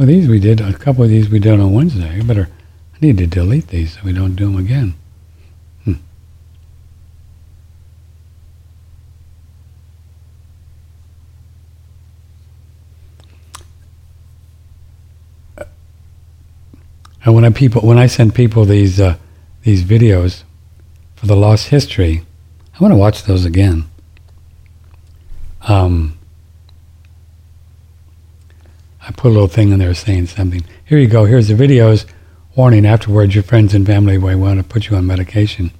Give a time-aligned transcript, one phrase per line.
[0.00, 2.20] Oh, these we did, a couple of these we did on Wednesday.
[2.20, 2.48] I better,
[2.94, 4.94] I need to delete these so we don't do them again.
[5.84, 5.94] Hmm.
[17.24, 19.16] And when I people, when I send people these uh,
[19.62, 20.44] these videos
[21.16, 22.22] for the lost history,
[22.74, 23.86] I want to watch those again.
[25.62, 26.17] Um,
[29.08, 30.64] I put a little thing in there saying something.
[30.84, 31.24] Here you go.
[31.24, 32.04] Here's the videos.
[32.54, 35.70] Warning, afterwards, your friends and family may want to put you on medication.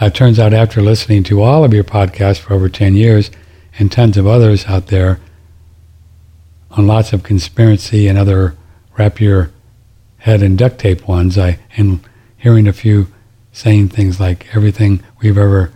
[0.00, 3.30] Uh, it turns out after listening to all of your podcasts for over 10 years
[3.78, 5.18] and tons of others out there
[6.72, 8.54] on lots of conspiracy and other
[8.98, 9.50] wrap your
[10.18, 12.00] head in duct tape ones, I and
[12.36, 13.06] hearing a few
[13.50, 15.72] saying things like everything we've ever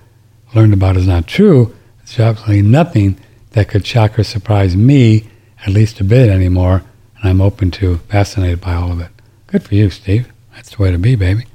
[0.55, 3.19] learned about is not true, there's absolutely nothing
[3.53, 5.27] that could shock or surprise me
[5.63, 6.83] at least a bit anymore,
[7.19, 9.11] and I'm open to, fascinated by all of it.
[9.47, 10.29] Good for you, Steve.
[10.55, 11.47] That's the way to be, baby.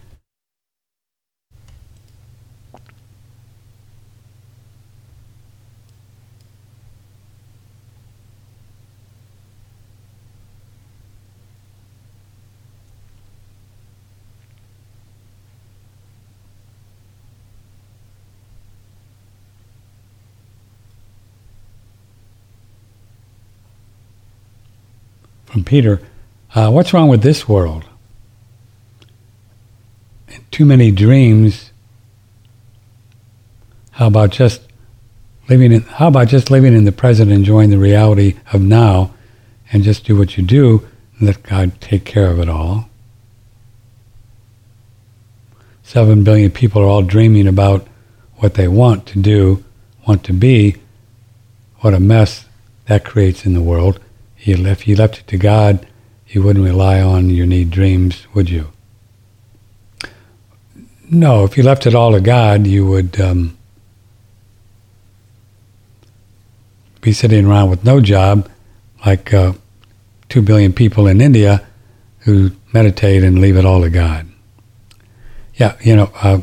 [25.54, 26.02] From Peter,
[26.56, 27.86] uh, what's wrong with this world?
[30.50, 31.72] Too many dreams.
[33.92, 34.64] How about just
[35.48, 39.14] living in, how about just living in the present, enjoying the reality of now,
[39.72, 40.88] and just do what you do,
[41.20, 42.90] and let God take care of it all?
[45.84, 47.86] Seven billion people are all dreaming about
[48.38, 49.64] what they want to do,
[50.08, 50.78] want to be.
[51.82, 52.46] What a mess
[52.88, 54.00] that creates in the world.
[54.44, 55.88] You, if you left it to God,
[56.28, 58.74] you wouldn't rely on your need dreams, would you?
[61.10, 63.58] No, if you left it all to God, you would um,
[67.00, 68.50] be sitting around with no job,
[69.06, 69.54] like uh,
[70.28, 71.66] two billion people in India
[72.20, 74.28] who meditate and leave it all to God.
[75.56, 76.42] Yeah, you know, uh,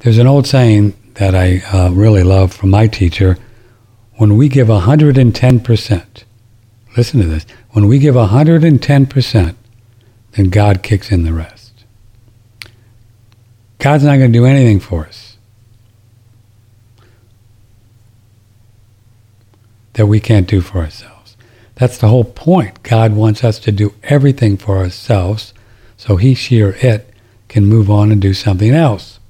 [0.00, 3.38] there's an old saying that I uh, really love from my teacher.
[4.16, 6.24] When we give 110%,
[6.98, 7.46] Listen to this.
[7.70, 9.54] When we give 110%,
[10.32, 11.84] then God kicks in the rest.
[13.78, 15.36] God's not going to do anything for us
[19.92, 21.36] that we can't do for ourselves.
[21.76, 22.82] That's the whole point.
[22.82, 25.54] God wants us to do everything for ourselves
[25.96, 27.14] so he, she, or it
[27.46, 29.20] can move on and do something else.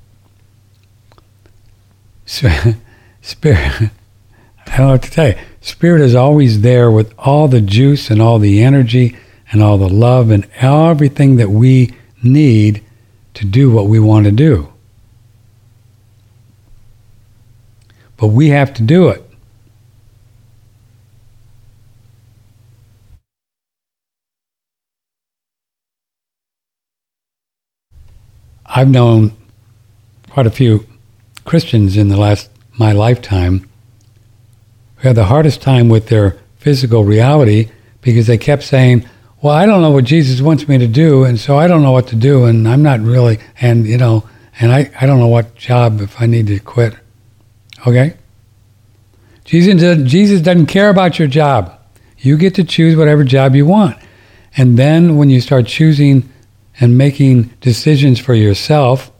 [2.24, 2.62] Spirit,
[3.22, 3.90] I
[4.64, 5.36] don't know what to tell you.
[5.68, 9.14] Spirit is always there with all the juice and all the energy
[9.52, 12.82] and all the love and everything that we need
[13.34, 14.72] to do what we want to do.
[18.16, 19.22] But we have to do it.
[28.64, 29.36] I've known
[30.30, 30.86] quite a few
[31.44, 32.48] Christians in the last
[32.78, 33.67] my lifetime
[34.98, 37.70] who had the hardest time with their physical reality
[38.00, 39.08] because they kept saying,
[39.40, 41.92] well, I don't know what Jesus wants me to do, and so I don't know
[41.92, 44.28] what to do, and I'm not really, and you know,
[44.60, 46.94] and I, I don't know what job if I need to quit.
[47.86, 48.14] Okay?
[49.44, 51.78] Jesus, Jesus doesn't care about your job.
[52.18, 53.96] You get to choose whatever job you want.
[54.56, 56.28] And then when you start choosing
[56.80, 59.12] and making decisions for yourself,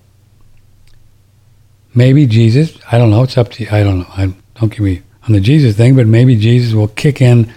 [1.95, 3.71] maybe Jesus, I don't know, it's up to you.
[3.71, 4.06] I don't know.
[4.09, 7.53] I, don't give me on the Jesus thing, but maybe Jesus will kick in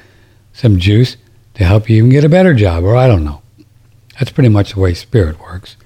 [0.54, 1.16] some juice
[1.54, 3.42] to help you even get a better job, or I don't know.
[4.20, 5.78] That's pretty much the way spirit works.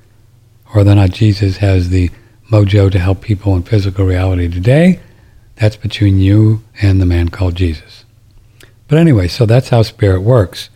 [0.67, 2.09] Or whether or not Jesus has the
[2.49, 4.99] mojo to help people in physical reality today,
[5.55, 8.03] that's between you and the man called Jesus.
[8.87, 10.69] But anyway, so that's how spirit works.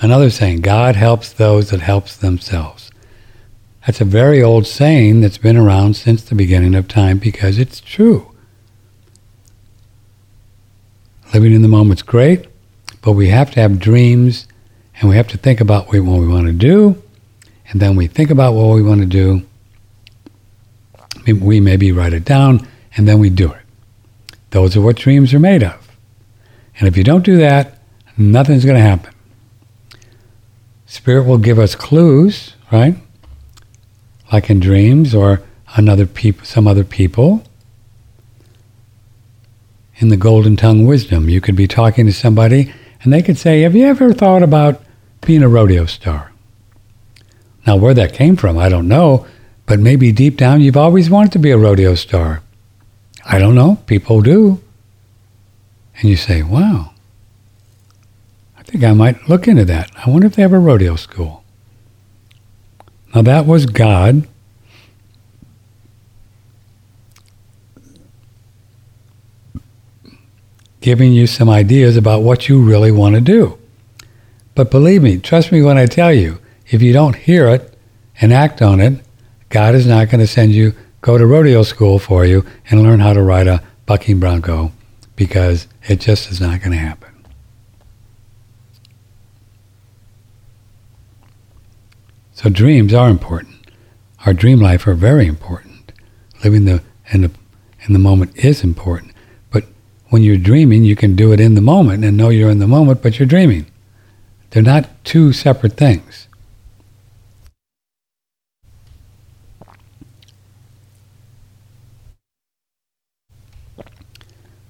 [0.00, 2.90] Another saying, God helps those that helps themselves.
[3.86, 7.80] That's a very old saying that's been around since the beginning of time because it's
[7.80, 8.33] true.
[11.34, 12.46] Living in the moment's great,
[13.02, 14.46] but we have to have dreams
[15.00, 17.02] and we have to think about what we want to do.
[17.68, 19.42] And then we think about what we want to do.
[21.26, 23.62] We maybe write it down and then we do it.
[24.50, 25.90] Those are what dreams are made of.
[26.78, 27.78] And if you don't do that,
[28.16, 29.12] nothing's going to happen.
[30.86, 32.94] Spirit will give us clues, right?
[34.32, 35.42] Like in dreams or
[35.74, 37.42] another peop- some other people
[39.96, 41.28] in the golden tongue wisdom.
[41.28, 44.82] You could be talking to somebody And they could say, Have you ever thought about
[45.20, 46.32] being a rodeo star?
[47.66, 49.26] Now, where that came from, I don't know,
[49.66, 52.42] but maybe deep down you've always wanted to be a rodeo star.
[53.26, 53.76] I don't know.
[53.86, 54.60] People do.
[55.96, 56.92] And you say, Wow,
[58.58, 59.90] I think I might look into that.
[59.94, 61.44] I wonder if they have a rodeo school.
[63.14, 64.26] Now, that was God
[70.84, 73.58] giving you some ideas about what you really want to do.
[74.54, 77.74] But believe me, trust me when I tell you, if you don't hear it
[78.20, 79.02] and act on it,
[79.48, 83.00] God is not going to send you go to rodeo school for you and learn
[83.00, 84.72] how to ride a bucking bronco
[85.16, 87.14] because it just is not going to happen.
[92.34, 93.70] So dreams are important.
[94.26, 95.92] Our dream life are very important.
[96.44, 97.30] Living the in the
[97.86, 99.13] in the moment is important
[100.14, 102.68] when you're dreaming, you can do it in the moment and know you're in the
[102.68, 103.66] moment, but you're dreaming.
[104.50, 106.28] They're not two separate things.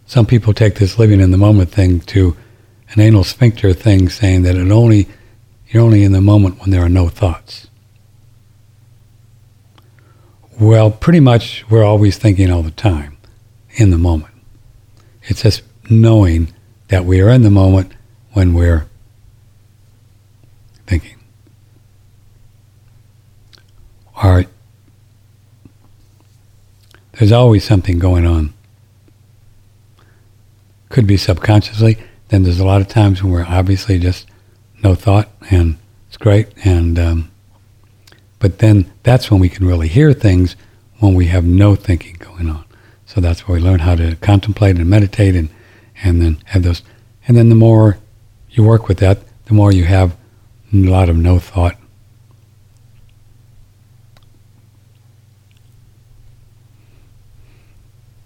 [0.07, 2.35] Some people take this living in the moment thing to
[2.93, 5.09] an anal sphincter thing, saying that it only
[5.69, 7.67] you're only in the moment when there are no thoughts.
[10.59, 13.19] Well, pretty much we're always thinking all the time
[13.75, 14.34] in the moment.
[15.27, 16.53] It's just knowing
[16.89, 17.93] that we are in the moment
[18.33, 18.87] when we're
[20.87, 21.17] thinking.
[24.23, 24.45] Or
[27.13, 28.53] there's always something going on.
[30.89, 31.99] Could be subconsciously.
[32.29, 34.27] Then there's a lot of times when we're obviously just
[34.83, 35.79] no thought, and
[36.09, 36.49] it's great.
[36.65, 37.31] And um,
[38.39, 40.57] but then that's when we can really hear things
[40.99, 42.64] when we have no thinking going on.
[43.15, 45.49] So that's where we learn how to contemplate and meditate and,
[46.03, 46.83] and then have those.
[47.29, 47.99] And then the more
[48.51, 50.17] you work with that, the more you have
[50.73, 51.77] a lot of no thought.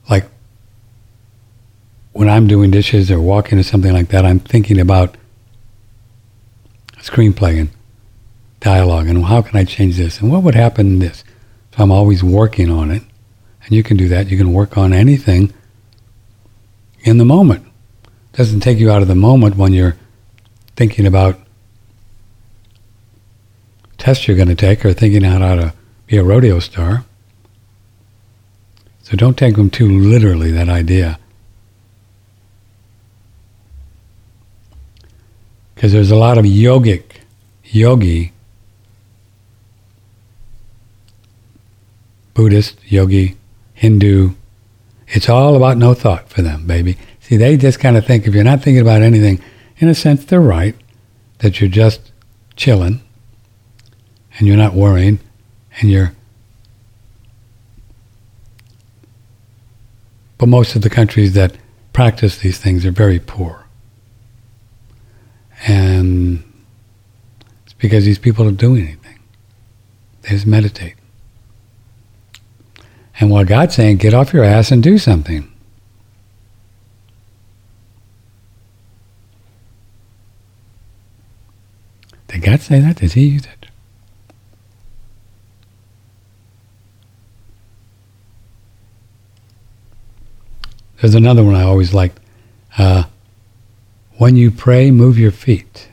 [0.08, 0.24] Like
[2.12, 5.18] when I'm doing dishes or walking or something like that, I'm thinking about
[6.96, 7.68] screenplay and
[8.60, 11.24] dialogue and how can I change this and what would happen in this.
[11.76, 13.02] So I'm always working on it.
[13.68, 14.28] And you can do that.
[14.28, 15.52] You can work on anything
[17.02, 17.66] in the moment.
[18.32, 19.96] It doesn't take you out of the moment when you're
[20.74, 21.38] thinking about
[23.98, 25.74] tests you're going to take or thinking out how to
[26.06, 27.04] be a rodeo star.
[29.02, 31.18] So don't take them too literally, that idea.
[35.74, 37.02] Because there's a lot of yogic,
[37.64, 38.32] yogi,
[42.32, 43.36] Buddhist, yogi,
[43.78, 44.32] Hindu.
[45.06, 46.98] It's all about no thought for them, baby.
[47.20, 49.40] See, they just kind of think if you're not thinking about anything,
[49.76, 50.74] in a sense, they're right,
[51.38, 52.10] that you're just
[52.56, 53.00] chilling
[54.36, 55.20] and you're not worrying
[55.80, 56.12] and you're.
[60.38, 61.56] But most of the countries that
[61.92, 63.64] practice these things are very poor.
[65.68, 66.42] And
[67.64, 69.20] it's because these people don't do anything.
[70.22, 70.97] They just meditate.
[73.20, 75.50] And while God's saying, get off your ass and do something.
[82.28, 82.96] Did God say that?
[82.96, 83.66] Did he use it?
[91.00, 92.18] There's another one I always liked.
[92.76, 93.04] Uh,
[94.18, 95.88] when you pray, move your feet.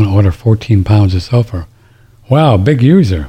[0.00, 1.66] Want to order 14 pounds of sulfur.
[2.28, 3.28] Wow, big user.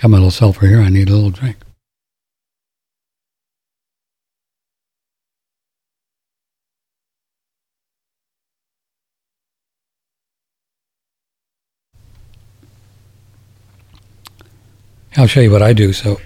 [0.00, 0.80] Got my little sulfur here.
[0.80, 1.56] I need a little drink.
[15.16, 15.92] I'll show you what I do.
[15.92, 16.20] So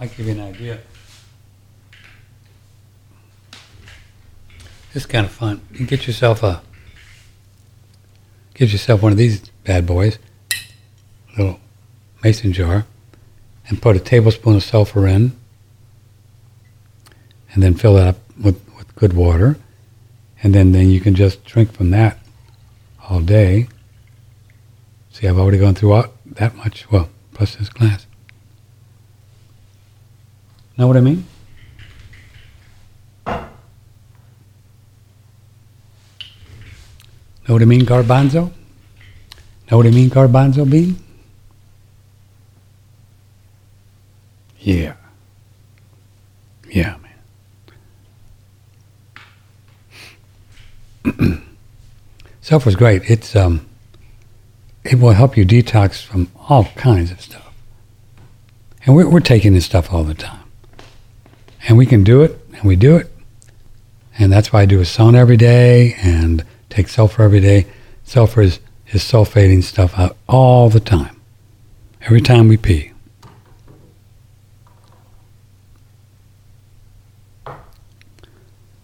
[0.00, 0.78] I'll give you an idea.
[4.92, 5.60] It's kind of fun.
[5.72, 6.62] You get yourself a
[8.54, 10.18] get yourself one of these bad boys,
[11.36, 11.58] little
[12.22, 12.84] mason jar,
[13.68, 15.32] and put a tablespoon of sulfur in,
[17.52, 19.56] and then fill that up with, with good water,
[20.42, 22.18] and then, then you can just drink from that
[23.08, 23.68] all day.
[25.10, 26.90] See, I've already gone through all, that much.
[26.90, 28.06] Well, plus this glass.
[30.76, 31.26] Know what I mean?
[37.50, 38.52] Know what I mean, garbanzo?
[39.68, 41.02] Know what I mean, garbanzo bean?
[44.60, 44.94] Yeah.
[46.68, 46.94] Yeah,
[51.02, 51.42] man.
[52.40, 53.10] Self is great.
[53.10, 53.66] It's um,
[54.84, 57.52] it will help you detox from all kinds of stuff.
[58.86, 60.44] And we're, we're taking this stuff all the time.
[61.66, 63.10] And we can do it, and we do it.
[64.16, 67.66] And that's why I do a sauna every day and take sulfur every day.
[68.04, 68.60] Sulfur is,
[68.92, 71.20] sulfating stuff out all the time,
[72.02, 72.90] every time we pee.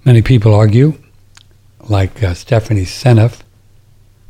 [0.05, 0.95] Many people argue,
[1.89, 3.41] like uh, Stephanie Seneff,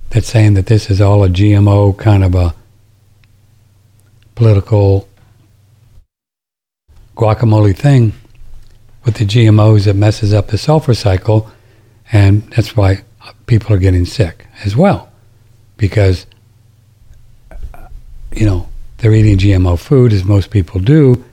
[0.09, 2.55] that's saying that this is all a GMO kind of a
[4.35, 5.09] political
[7.17, 8.15] guacamole thing
[9.05, 11.51] with the GMOs that messes up the sulfur cycle,
[12.11, 13.03] and that's why
[13.47, 15.11] people are getting sick as well,
[15.77, 16.27] because
[18.33, 18.69] you know
[18.99, 21.25] they're eating GMO food as most people do,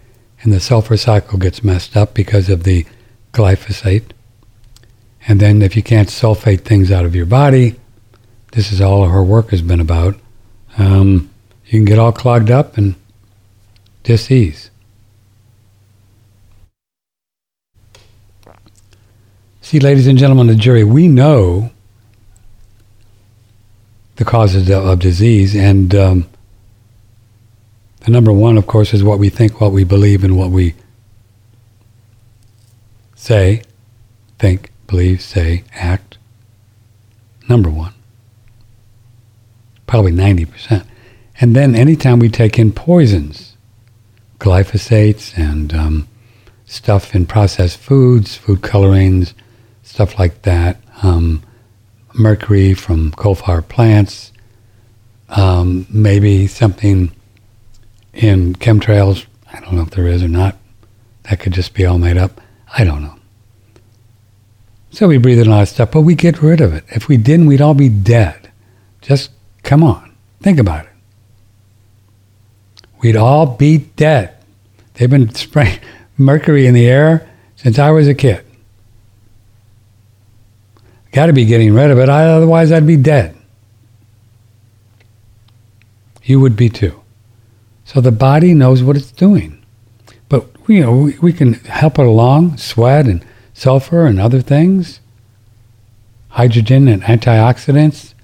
[0.41, 2.85] and the sulfur cycle gets messed up because of the
[3.31, 4.12] glyphosate
[5.27, 7.75] and then if you can't sulfate things out of your body,
[8.51, 10.15] this is all her work has been about,
[10.77, 11.29] um,
[11.65, 12.95] you can get all clogged up and
[14.03, 14.69] disease.
[19.62, 21.71] See, ladies and gentlemen of the jury, we know
[24.15, 26.29] the causes of disease, and um,
[28.01, 30.75] the number one, of course, is what we think, what we believe, and what we
[33.15, 33.63] say,
[34.38, 36.17] think believe, say, act.
[37.50, 37.93] Number one.
[39.88, 40.86] Probably 90%.
[41.39, 43.55] And then anytime we take in poisons,
[44.39, 46.08] glyphosates and um,
[46.65, 49.34] stuff in processed foods, food colorings,
[49.84, 51.41] stuff like that, um,
[52.13, 54.32] mercury from coal-fired plants,
[55.29, 57.12] um, maybe something
[58.13, 59.25] in chemtrails.
[59.51, 60.58] I don't know if there is or not.
[61.24, 62.41] That could just be all made up.
[62.77, 63.15] I don't know.
[64.91, 66.84] So we breathe in a lot of stuff, but we get rid of it.
[66.89, 68.51] If we didn't, we'd all be dead.
[69.01, 69.32] Just
[69.63, 70.91] come on, think about it.
[73.01, 74.36] We'd all be dead.
[74.93, 75.79] They've been spraying
[76.17, 78.46] mercury in the air since I was a kid.
[81.13, 83.38] Got to be getting rid of it, otherwise I'd be dead.
[86.24, 87.01] You would be too.
[87.86, 89.63] So the body knows what it's doing.
[90.27, 95.00] But you know, we, we can help it along, sweat and sulfur and other things,
[96.29, 98.15] hydrogen and antioxidants.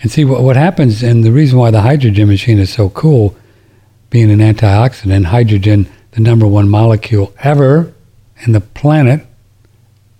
[0.00, 3.36] And see what, what happens, and the reason why the hydrogen machine is so cool,
[4.08, 7.92] being an antioxidant, hydrogen, the number one molecule ever
[8.46, 9.26] in the planet,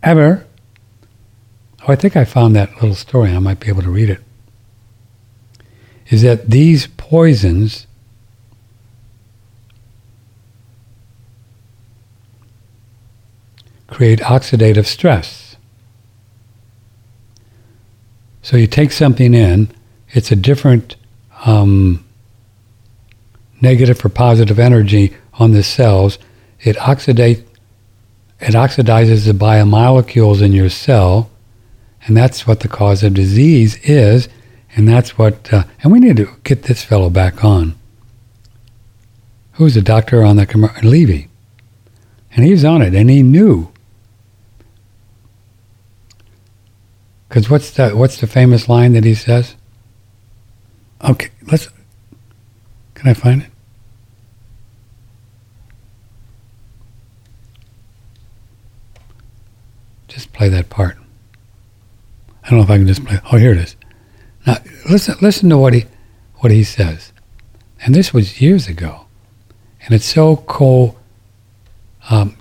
[0.08, 0.46] ever.
[1.82, 3.30] Oh, I think I found that little story.
[3.30, 4.22] I might be able to read it.
[6.08, 7.86] Is that these poisons
[13.88, 15.56] create oxidative stress.
[18.42, 19.70] So you take something in,
[20.10, 20.96] it's a different
[21.44, 22.04] um,
[23.60, 26.18] negative or positive energy on the cells.
[26.60, 27.44] It oxidate,
[28.40, 31.30] it oxidizes the biomolecules in your cell,
[32.06, 34.28] and that's what the cause of disease is.
[34.76, 37.74] And that's what, uh, and we need to get this fellow back on.
[39.52, 40.88] Who's the doctor on the commercial?
[40.88, 41.28] Levy.
[42.32, 43.72] And he was on it, and he knew
[47.28, 49.54] Because what's the what's the famous line that he says?
[51.04, 51.68] Okay, let's.
[52.94, 53.50] Can I find it?
[60.08, 60.96] Just play that part.
[62.44, 63.18] I don't know if I can just play.
[63.30, 63.76] Oh, here it is.
[64.46, 64.56] Now
[64.88, 65.16] listen.
[65.20, 65.84] Listen to what he
[66.36, 67.12] what he says,
[67.82, 69.06] and this was years ago,
[69.82, 70.96] and it so co
[72.08, 72.36] um,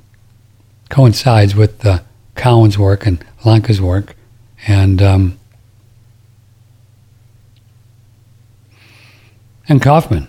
[0.89, 2.03] coincides with the
[2.35, 4.15] Cowan's work and Lanka's work
[4.67, 5.39] and um,
[9.67, 10.27] and Kaufman.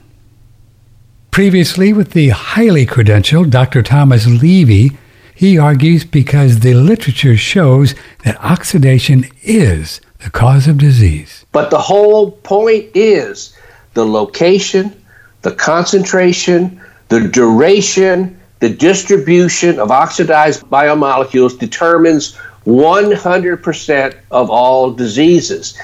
[1.30, 3.82] Previously, with the highly credentialed Dr.
[3.82, 4.96] Thomas Levy,
[5.38, 11.46] he argues because the literature shows that oxidation is the cause of disease.
[11.52, 13.56] But the whole point is
[13.94, 15.00] the location,
[15.42, 25.78] the concentration, the duration, the distribution of oxidized biomolecules determines 100% of all diseases.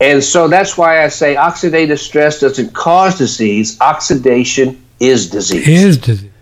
[0.00, 3.80] And so that's why I say oxidative stress doesn't cause disease.
[3.80, 5.68] Oxidation is disease.
[5.68, 6.32] Is disease.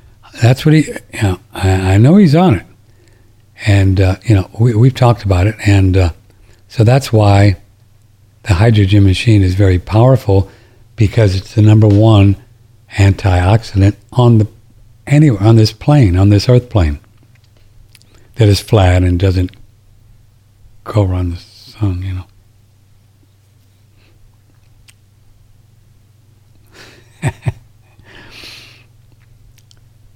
[0.42, 2.66] That's what he, you know, I, I know he's on it.
[3.66, 5.54] And, uh, you know, we, we've talked about it.
[5.66, 6.10] And uh,
[6.68, 7.56] so that's why
[8.42, 10.50] the hydrogen machine is very powerful
[10.96, 12.36] because it's the number one
[12.96, 14.48] antioxidant on the
[15.06, 16.98] anywhere on this plane, on this earth plane
[18.36, 19.50] that is flat and doesn't
[20.84, 22.14] go around the sun, you
[27.22, 27.30] know.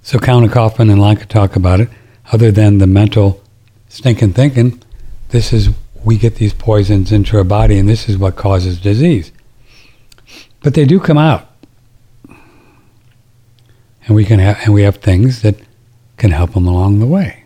[0.09, 1.91] so Cowan Kaufman and Lanka talk about it.
[2.33, 3.45] Other than the mental
[3.91, 4.83] stinking thinking,
[5.29, 5.69] this is
[6.03, 9.33] we get these poisons into our body, and this is what causes disease.
[10.63, 11.47] But they do come out,
[14.07, 15.57] and we can have and we have things that
[16.17, 17.45] can help them along the way.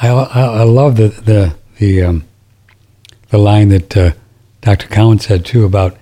[0.00, 2.24] I, I, I love the the the um,
[3.28, 4.12] the line that uh,
[4.62, 4.88] Dr.
[4.88, 5.96] Cowan said too about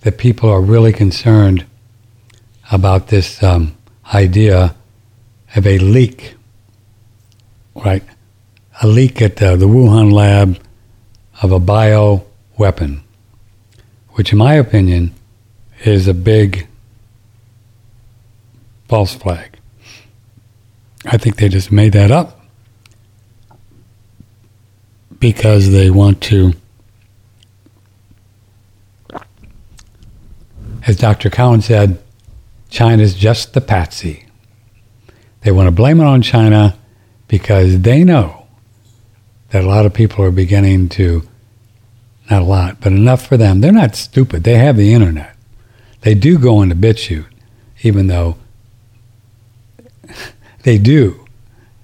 [0.00, 1.64] that people are really concerned
[2.70, 3.76] about this um,
[4.12, 4.74] idea
[5.56, 6.34] of a leak,
[7.74, 8.02] right?
[8.82, 10.58] A leak at uh, the Wuhan lab
[11.42, 12.24] of a bio
[12.58, 13.02] weapon,
[14.10, 15.14] which, in my opinion,
[15.84, 16.66] is a big
[18.88, 19.56] false flag.
[21.06, 22.40] I think they just made that up
[25.18, 26.54] because they want to,
[30.86, 31.30] as Dr.
[31.30, 32.02] Cowan said,
[32.68, 34.26] China's just the patsy.
[35.42, 36.76] They want to blame it on China
[37.28, 38.46] because they know
[39.50, 41.22] that a lot of people are beginning to,
[42.30, 43.60] not a lot, but enough for them.
[43.60, 44.44] They're not stupid.
[44.44, 45.36] They have the internet.
[46.00, 47.26] They do go into BitChute,
[47.82, 48.36] even though
[50.64, 51.24] they do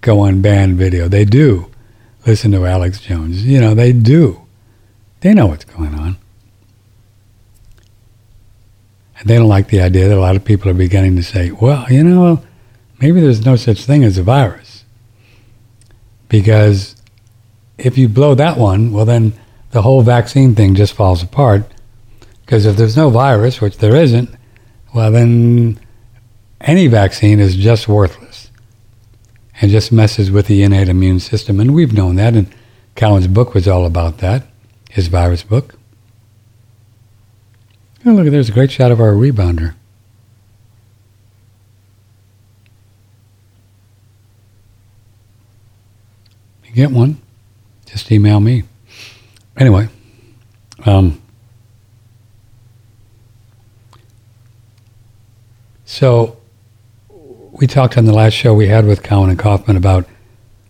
[0.00, 1.09] go on banned video.
[1.09, 1.71] They do
[2.26, 3.47] listen to Alex Jones.
[3.47, 4.47] You know, they do.
[5.21, 6.16] They know what's going on.
[9.21, 11.50] And they don't like the idea that a lot of people are beginning to say,
[11.50, 12.43] well, you know,
[13.00, 14.85] maybe there's no such thing as a virus.
[16.28, 16.97] Because
[17.76, 19.35] if you blow that one, well, then
[19.73, 21.71] the whole vaccine thing just falls apart.
[22.45, 24.30] Because if there's no virus, which there isn't,
[24.95, 25.78] well, then
[26.63, 28.50] any vaccine is just worthless
[29.61, 31.61] and just messes with the innate immune system.
[31.61, 32.52] And we've known that, and
[32.95, 34.47] Cowan's book was all about that,
[34.89, 35.75] his virus book.
[38.06, 39.75] Oh, look, there's a great shot of our rebounder.
[46.65, 47.21] You get one,
[47.84, 48.63] just email me.
[49.56, 49.89] Anyway,
[50.86, 51.21] um,
[55.84, 56.39] so
[57.50, 60.06] we talked on the last show we had with Cowan and Kaufman about.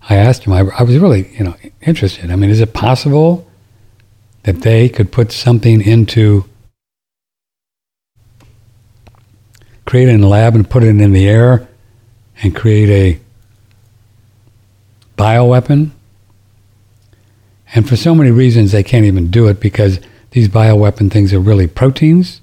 [0.08, 0.54] I asked him.
[0.54, 2.30] I, I was really, you know, interested.
[2.30, 3.46] I mean, is it possible
[4.42, 6.49] that they could put something into
[9.90, 11.66] create it in a lab and put it in the air
[12.44, 13.20] and create a
[15.18, 15.90] bioweapon?
[17.74, 19.98] And for so many reasons, they can't even do it because
[20.30, 22.40] these bioweapon things are really proteins.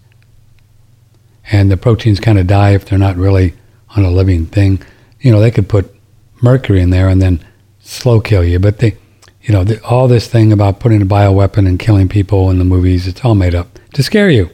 [1.49, 3.53] And the proteins kind of die if they're not really
[3.95, 4.81] on a living thing.
[5.21, 5.95] You know, they could put
[6.41, 7.39] mercury in there and then
[7.79, 8.59] slow kill you.
[8.59, 8.97] But they,
[9.43, 12.65] you know, the, all this thing about putting a bioweapon and killing people in the
[12.65, 14.49] movies, it's all made up to scare you.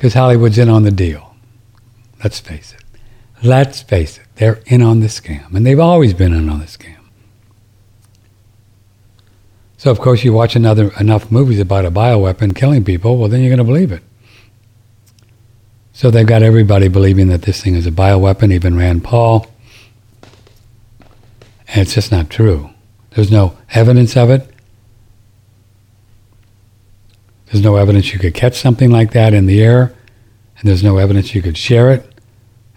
[0.00, 1.36] Because Hollywood's in on the deal.
[2.24, 2.82] Let's face it.
[3.42, 4.24] Let's face it.
[4.36, 5.54] They're in on the scam.
[5.54, 6.96] And they've always been in on the scam.
[9.76, 13.40] So, of course, you watch another enough movies about a bioweapon killing people, well, then
[13.40, 14.02] you're going to believe it.
[15.92, 19.48] So they've got everybody believing that this thing is a bioweapon, even Rand Paul.
[21.68, 22.70] And it's just not true.
[23.10, 24.49] There's no evidence of it.
[27.50, 29.92] There's no evidence you could catch something like that in the air,
[30.58, 32.06] and there's no evidence you could share it.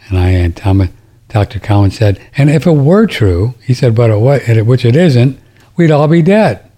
[0.07, 0.89] And I and Thomas,
[1.29, 1.59] Dr.
[1.59, 5.39] Cowan said, and if it were true, he said, but it, which it isn't,
[5.75, 6.69] we'd all be dead.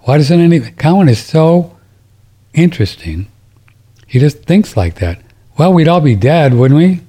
[0.00, 1.76] Why doesn't any Cowan is so
[2.54, 3.28] interesting
[4.08, 5.20] he just thinks like that.
[5.58, 7.02] Well, we'd all be dead, wouldn't we?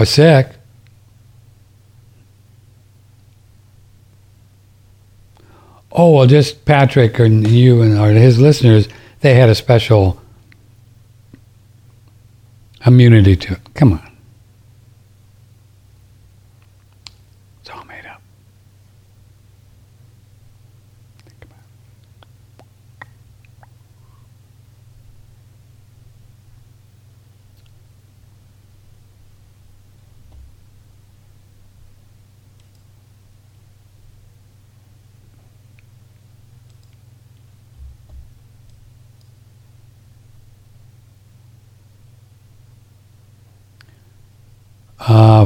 [0.00, 0.48] Or sick.
[5.94, 8.88] Oh, well, just Patrick and you and or his listeners,
[9.20, 10.20] they had a special
[12.84, 13.74] immunity to it.
[13.74, 14.13] Come on.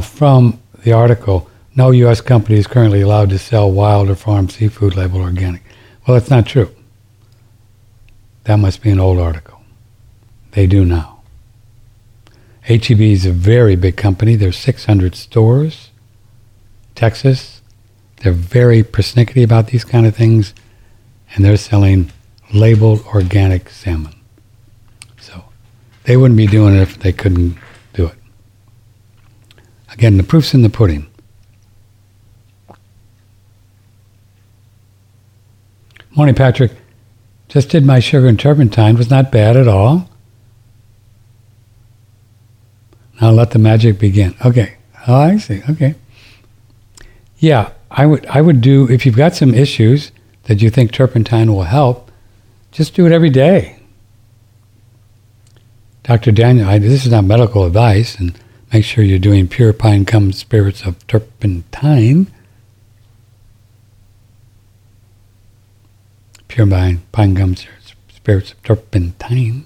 [0.01, 2.19] From the article no U.S.
[2.19, 5.61] company is currently allowed to sell wild or farm seafood labeled organic.
[6.05, 6.75] Well, that's not true.
[8.43, 9.61] That must be an old article.
[10.51, 11.21] They do now.
[12.63, 14.35] HEB is a very big company.
[14.35, 15.91] There's 600 stores.
[16.95, 17.61] Texas.
[18.17, 20.53] They're very persnickety about these kind of things,
[21.33, 22.11] and they're selling
[22.53, 24.15] labeled organic salmon.
[25.17, 25.45] So
[26.03, 27.57] they wouldn't be doing it if they couldn't.
[29.99, 31.07] Again, the proof's in the pudding.
[36.15, 36.71] Morning, Patrick.
[37.49, 38.95] Just did my sugar and turpentine.
[38.95, 40.09] Was not bad at all.
[43.19, 44.35] Now let the magic begin.
[44.45, 44.77] Okay.
[45.05, 45.63] Oh, I see.
[45.69, 45.95] Okay.
[47.37, 48.25] Yeah, I would.
[48.27, 52.09] I would do if you've got some issues that you think turpentine will help.
[52.71, 53.79] Just do it every day.
[56.03, 56.31] Dr.
[56.31, 58.33] Daniel, I, this is not medical advice, and
[58.71, 62.31] make sure you're doing pure pine gum spirits of turpentine
[66.49, 67.55] pure pine, pine gum
[68.09, 69.65] spirits of turpentine.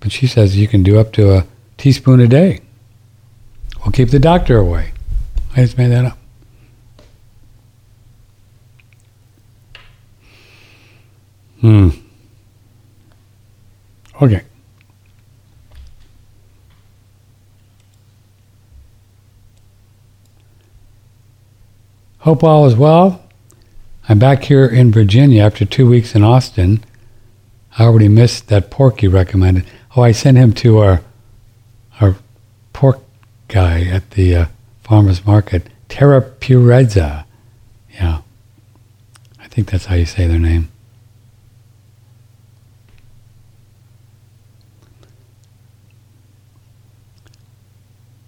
[0.00, 2.60] But she says you can do up to a teaspoon a day.
[3.80, 4.92] We'll keep the doctor away.
[5.54, 6.18] I just made that up.
[11.60, 11.90] Hmm.
[14.22, 14.42] Okay.
[22.24, 23.22] Hope all is well.
[24.08, 26.82] I'm back here in Virginia after two weeks in Austin.
[27.78, 29.66] I already missed that pork you recommended.
[29.94, 31.02] Oh, I sent him to our
[32.00, 32.16] our
[32.72, 33.00] pork
[33.48, 34.46] guy at the uh,
[34.82, 37.26] farmer's market, Terra Purezza.
[37.92, 38.22] Yeah.
[39.38, 40.70] I think that's how you say their name.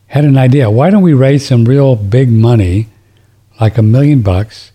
[0.08, 0.70] Had an idea.
[0.70, 2.88] Why don't we raise some real big money,
[3.60, 4.72] like a million bucks,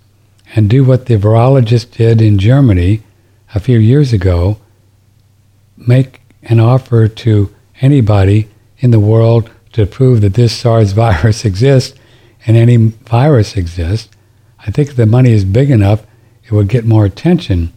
[0.56, 3.02] and do what the virologist did in Germany
[3.54, 4.58] a few years ago
[5.88, 8.48] make an offer to anybody
[8.80, 11.98] in the world to prove that this SARS virus exists
[12.46, 14.10] and any virus exists.
[14.60, 16.06] I think if the money is big enough,
[16.44, 17.72] it would get more attention.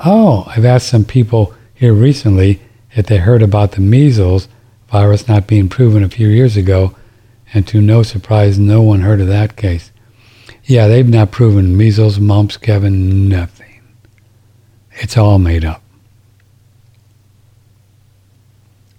[0.00, 2.60] Oh, I've asked some people here recently
[2.94, 4.48] if they heard about the measles
[4.88, 6.94] virus not being proven a few years ago,
[7.52, 9.90] and to no surprise, no one heard of that case.
[10.66, 13.82] Yeah, they've not proven measles, mumps, Kevin, nothing.
[14.94, 15.80] It's all made up.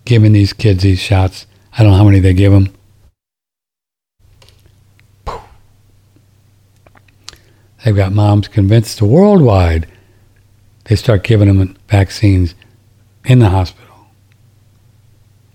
[0.05, 1.45] Giving these kids these shots,
[1.77, 2.73] I don't know how many they give them.
[7.83, 9.87] They've got moms convinced worldwide
[10.85, 12.55] they start giving them vaccines
[13.25, 14.07] in the hospital.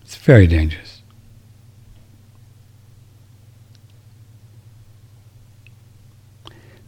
[0.03, 0.92] It's very dangerous.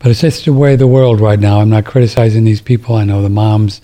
[0.04, 1.60] But it's just the way the world right now.
[1.60, 2.94] I'm not criticizing these people.
[2.94, 3.80] I know the moms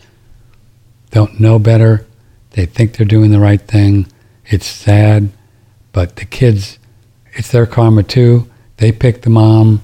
[1.12, 2.06] don't know better.
[2.50, 4.06] They think they're doing the right thing.
[4.44, 5.30] It's sad,
[5.92, 6.78] but the kids,
[7.32, 8.50] it's their karma too.
[8.76, 9.80] They pick the mom.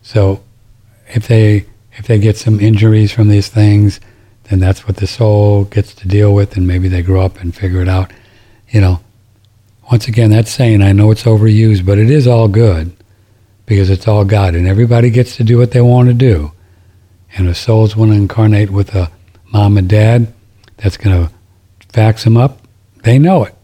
[0.00, 0.42] So
[1.08, 4.00] if they if they get some injuries from these things,
[4.44, 7.54] then that's what the soul gets to deal with, and maybe they grow up and
[7.54, 8.10] figure it out.
[8.70, 9.00] You know,
[9.92, 12.96] once again, that saying, I know it's overused, but it is all good
[13.66, 16.52] because it's all God and everybody gets to do what they want to do.
[17.36, 19.10] And if souls want to incarnate with a
[19.52, 20.32] mom and dad
[20.76, 21.32] that's going to
[21.92, 22.60] fax them up,
[23.02, 23.54] they know it.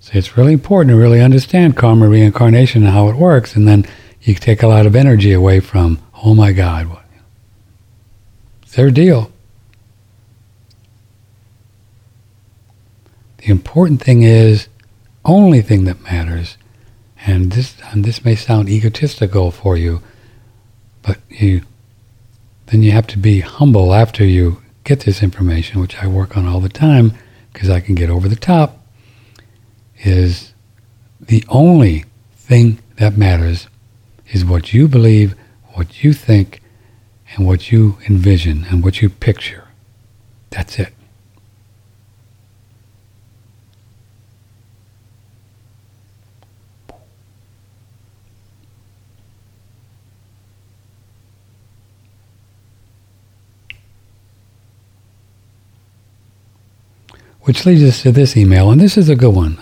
[0.00, 3.84] So it's really important to really understand karma reincarnation and how it works, and then
[4.22, 6.88] you take a lot of energy away from, oh my God,
[8.62, 9.30] it's their deal.
[13.38, 14.67] The important thing is
[15.28, 16.56] only thing that matters,
[17.26, 20.02] and this and this may sound egotistical for you,
[21.02, 21.62] but you
[22.66, 26.46] then you have to be humble after you get this information, which I work on
[26.46, 27.12] all the time
[27.52, 28.84] because I can get over the top.
[30.04, 30.54] Is
[31.20, 33.68] the only thing that matters
[34.30, 35.34] is what you believe,
[35.74, 36.60] what you think,
[37.34, 39.64] and what you envision and what you picture.
[40.50, 40.92] That's it.
[57.42, 59.58] Which leads us to this email, and this is a good one.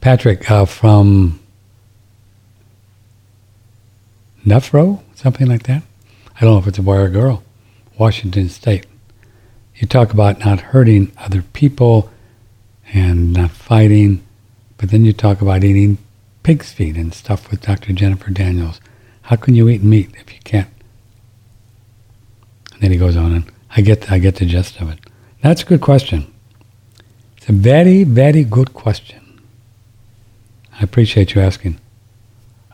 [0.00, 1.38] Patrick uh, from
[4.44, 5.84] Nefro, something like that.
[6.34, 7.44] I don't know if it's a boy or a girl.
[7.98, 8.86] Washington State.
[9.76, 12.10] you talk about not hurting other people
[12.92, 14.24] and not fighting,
[14.76, 15.98] but then you talk about eating
[16.42, 17.92] pig's feet and stuff with Dr.
[17.92, 18.80] Jennifer Daniels.
[19.22, 20.68] How can you eat meat if you can't?
[22.72, 24.98] And then he goes on, and I get I get the gist of it.
[25.40, 26.32] That's a good question.
[27.36, 29.40] It's a very very good question.
[30.78, 31.78] I appreciate you asking.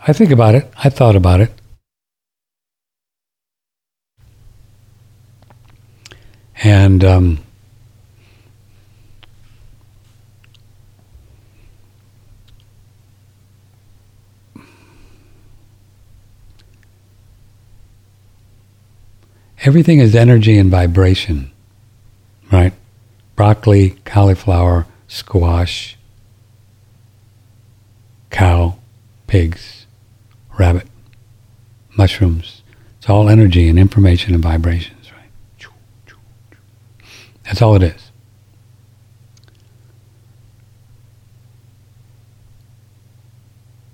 [0.07, 0.71] I think about it.
[0.83, 1.53] I thought about it.
[6.63, 7.39] And um,
[19.63, 21.51] everything is energy and vibration,
[22.53, 22.73] right?
[23.37, 25.97] Broccoli, cauliflower, squash,
[28.31, 28.77] cow,
[29.27, 29.87] pigs,
[30.59, 30.87] rabbit,
[31.97, 32.63] mushrooms.
[32.99, 35.31] It's all energy and information and vibrations, right?
[37.45, 38.11] That's all it is.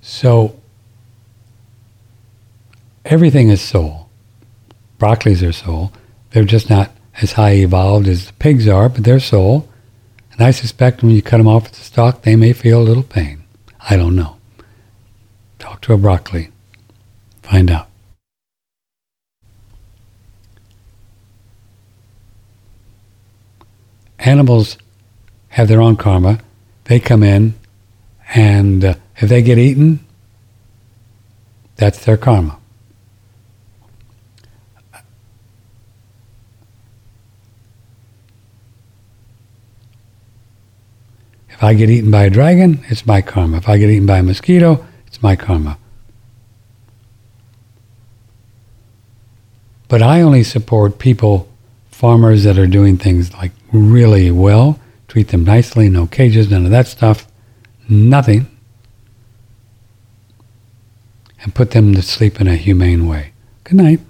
[0.00, 0.57] So,
[3.05, 4.03] everything is soul.
[4.98, 5.92] Broccoli's are soul.
[6.30, 9.68] They're just not as high evolved as the pigs are, but they're soul.
[10.33, 12.83] And I suspect when you cut them off at the stalk, they may feel a
[12.83, 13.44] little pain.
[13.88, 14.37] I don't know.
[15.59, 16.50] Talk to a broccoli.
[17.42, 17.88] Find out.
[24.18, 24.78] Animals
[25.50, 26.40] have their own karma.
[26.85, 27.54] They come in,
[28.35, 30.04] and uh, if they get eaten,
[31.76, 32.59] that's their karma.
[41.48, 43.57] If I get eaten by a dragon, it's my karma.
[43.57, 45.79] If I get eaten by a mosquito, it's my karma.
[49.88, 51.48] But I only support people,
[51.90, 56.70] farmers that are doing things like really well, treat them nicely, no cages, none of
[56.70, 57.27] that stuff,
[57.88, 58.46] nothing,
[61.42, 63.33] and put them to sleep in a humane way.
[63.64, 64.00] Good night.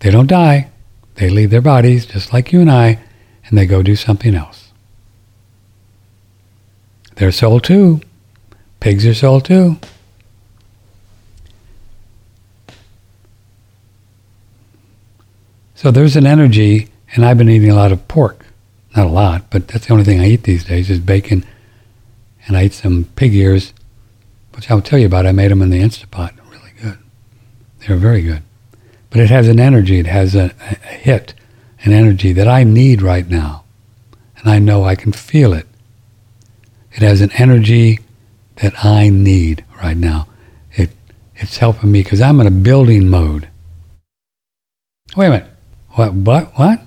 [0.00, 0.70] They don't die.
[1.16, 2.98] They leave their bodies just like you and I,
[3.46, 4.63] and they go do something else.
[7.16, 8.00] They're sold too.
[8.80, 9.78] Pigs are sold too.
[15.74, 18.46] So there's an energy, and I've been eating a lot of pork.
[18.96, 21.44] Not a lot, but that's the only thing I eat these days is bacon.
[22.46, 23.72] And I eat some pig ears,
[24.54, 25.26] which I'll tell you about.
[25.26, 26.32] I made them in the Instapot.
[26.50, 26.98] Really good.
[27.80, 28.42] They're very good.
[29.10, 29.98] But it has an energy.
[29.98, 31.34] It has a, a hit,
[31.82, 33.64] an energy that I need right now.
[34.38, 35.66] And I know I can feel it.
[36.94, 37.98] It has an energy
[38.56, 40.28] that I need right now.
[40.72, 40.90] It
[41.34, 43.48] it's helping me because I'm in a building mode.
[45.16, 45.50] Wait a minute.
[45.90, 46.14] What?
[46.14, 46.58] What?
[46.58, 46.80] What?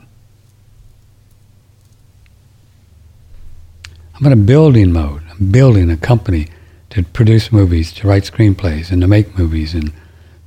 [4.15, 5.21] I'm in a building mode.
[5.29, 6.47] I'm building a company
[6.89, 9.91] to produce movies, to write screenplays, and to make movies, and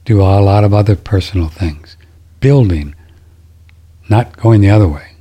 [0.04, 1.96] do a lot of other personal things.
[2.40, 2.94] Building,
[4.08, 5.12] not going the other way.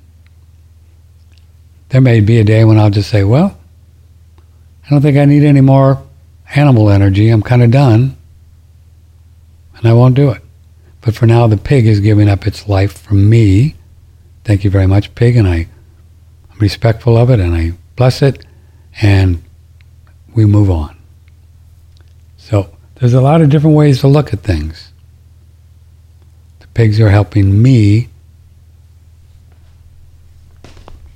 [1.90, 3.59] There may be a day when I'll just say, well,
[4.90, 6.02] I don't think I need any more
[6.56, 7.30] animal energy.
[7.30, 8.18] I'm kind of done.
[9.76, 10.42] And I won't do it.
[11.02, 13.76] But for now, the pig is giving up its life for me.
[14.44, 15.36] Thank you very much, pig.
[15.36, 15.68] And I,
[16.52, 18.44] I'm respectful of it and I bless it.
[19.00, 19.44] And
[20.34, 20.98] we move on.
[22.38, 24.92] So there's a lot of different ways to look at things.
[26.62, 28.10] The pigs are helping me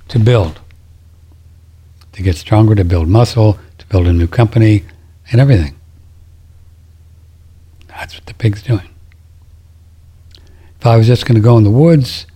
[0.08, 0.60] to build,
[2.14, 4.84] to get stronger, to build muscle, to build a new company,
[5.30, 5.74] and everything.
[7.88, 8.88] That's what the pig's doing.
[10.80, 12.26] If I was just going to go in the woods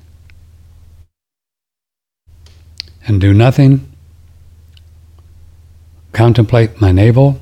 [3.06, 3.90] and do nothing,
[6.12, 7.40] contemplate my navel,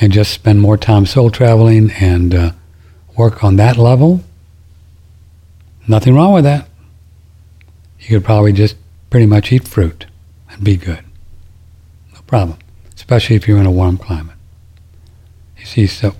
[0.00, 2.52] and just spend more time soul traveling and uh,
[3.16, 4.22] work on that level,
[5.86, 6.68] nothing wrong with that.
[8.00, 8.76] You could probably just
[9.12, 10.06] pretty much eat fruit
[10.48, 11.04] and be good
[12.14, 12.58] No problem,
[12.94, 14.36] especially if you're in a warm climate.
[15.58, 16.14] You see, so.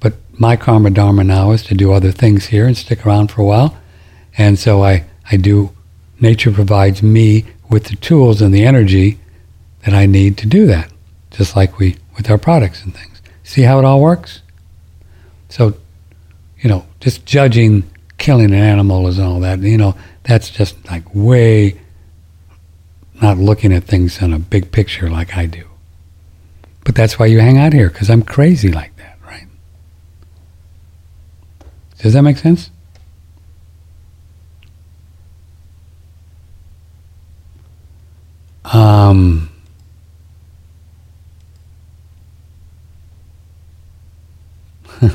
[0.00, 3.42] But my karma dharma now is to do other things here and stick around for
[3.42, 3.78] a while.
[4.36, 5.70] And so I, I do,
[6.18, 9.20] nature provides me with the tools and the energy
[9.84, 10.90] that I need to do that,
[11.30, 13.22] just like we, with our products and things.
[13.44, 14.42] See how it all works?
[15.48, 15.74] So,
[16.58, 17.84] you know, just judging
[18.22, 19.58] killing an animal is all that.
[19.58, 21.78] You know, that's just like way
[23.20, 25.66] not looking at things in a big picture like I do.
[26.84, 29.48] But that's why you hang out here, because I'm crazy like that, right?
[31.98, 32.70] Does that make sense?
[38.64, 39.50] Um,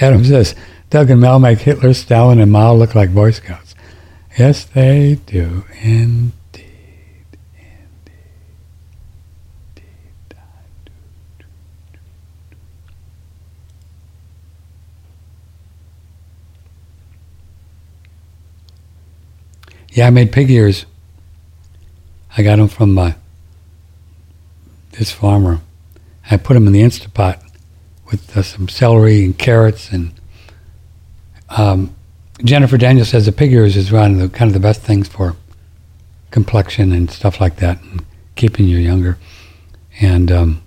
[0.00, 0.54] Adam says,
[0.94, 3.74] Doug and Mel make Hitler, Stalin, and Mao look like Boy Scouts.
[4.38, 6.30] Yes, they do, indeed.
[19.90, 20.86] Yeah, I made pig ears.
[22.36, 23.14] I got them from uh,
[24.92, 25.58] this farmer.
[26.30, 27.42] I put them in the Instapot
[28.12, 30.12] with uh, some celery and carrots and
[31.56, 31.94] um,
[32.42, 35.08] Jennifer Daniels says the pig ears is one of the kind of the best things
[35.08, 35.36] for
[36.30, 39.18] complexion and stuff like that and keeping you younger.
[40.00, 40.62] And um,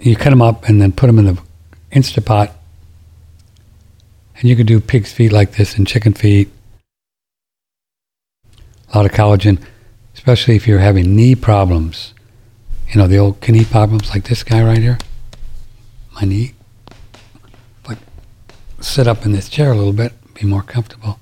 [0.00, 1.42] you cut them up and then put them in the
[1.90, 2.52] Instapot
[4.36, 6.48] and you can do pig's feet like this and chicken feet.
[8.92, 9.60] A lot of collagen,
[10.14, 12.12] especially if you're having knee problems.
[12.90, 14.98] You know, the old knee problems like this guy right here.
[16.14, 16.54] My knee.
[18.82, 21.18] Sit up in this chair a little bit, be more comfortable.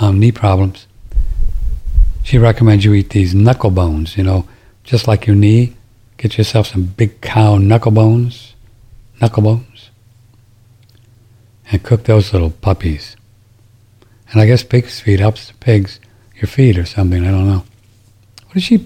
[0.00, 0.86] Um, knee problems.
[2.24, 4.48] She recommends you eat these knuckle bones, you know,
[4.84, 5.76] just like your knee.
[6.16, 8.54] Get yourself some big cow knuckle bones.
[9.20, 9.90] Knuckle bones
[11.72, 13.16] and cook those little puppies.
[14.30, 15.98] And I guess pig's feet helps the pigs,
[16.36, 17.26] your feet or something.
[17.26, 17.64] I don't know.
[18.46, 18.84] What is she?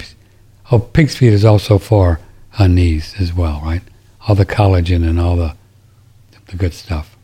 [0.70, 2.20] Oh, pig's feet is also for
[2.58, 3.82] uh, knees as well, right?
[4.26, 5.54] All the collagen and all the
[6.46, 7.16] the good stuff.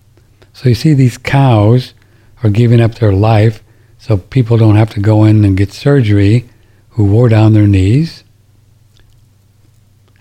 [0.53, 1.95] So you see, these cows
[2.43, 3.63] are giving up their life
[3.99, 6.49] so people don't have to go in and get surgery
[6.91, 8.25] who wore down their knees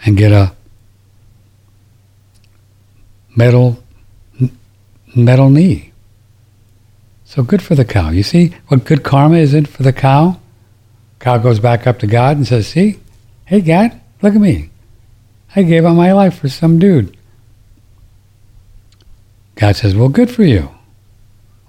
[0.06, 0.56] and get a
[3.36, 3.84] metal
[5.16, 5.92] metal knee.
[7.26, 8.10] So good for the cow.
[8.10, 10.40] You see what good karma is it for the cow?
[11.20, 13.00] Cow goes back up to God and says, See,
[13.46, 14.70] hey, God, look at me.
[15.56, 17.16] I gave up my life for some dude.
[19.56, 20.70] God says, Well, good for you.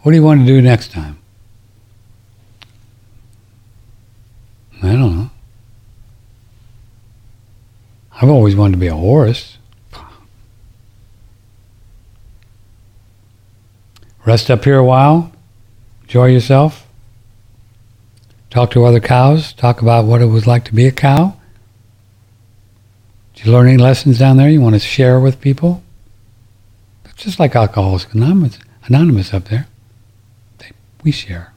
[0.02, 1.18] What do you want to do next time?
[4.82, 5.30] I don't know.
[8.20, 9.58] I've always wanted to be a horse.
[14.24, 15.32] Rest up here a while,
[16.02, 16.86] enjoy yourself,
[18.50, 21.36] talk to other cows, talk about what it was like to be a cow.
[23.34, 25.82] Did you learn any lessons down there you want to share with people?
[27.22, 29.68] Just like Alcoholics Anonymous, Anonymous up there.
[30.58, 30.72] They,
[31.04, 31.52] we share.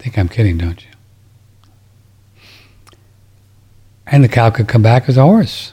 [0.00, 0.90] think I'm kidding, don't you?
[4.08, 5.72] And the cow could come back as a horse.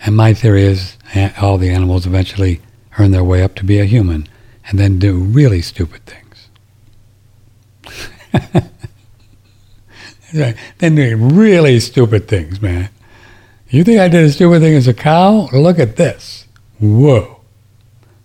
[0.00, 2.60] And my theory is eh, all the animals eventually
[2.96, 4.28] earn their way up to be a human
[4.68, 6.25] and then do really stupid things.
[10.78, 12.90] Then do really stupid things, man.
[13.68, 15.48] You think I did a stupid thing as a cow?
[15.52, 16.46] Look at this.
[16.78, 17.40] Whoa.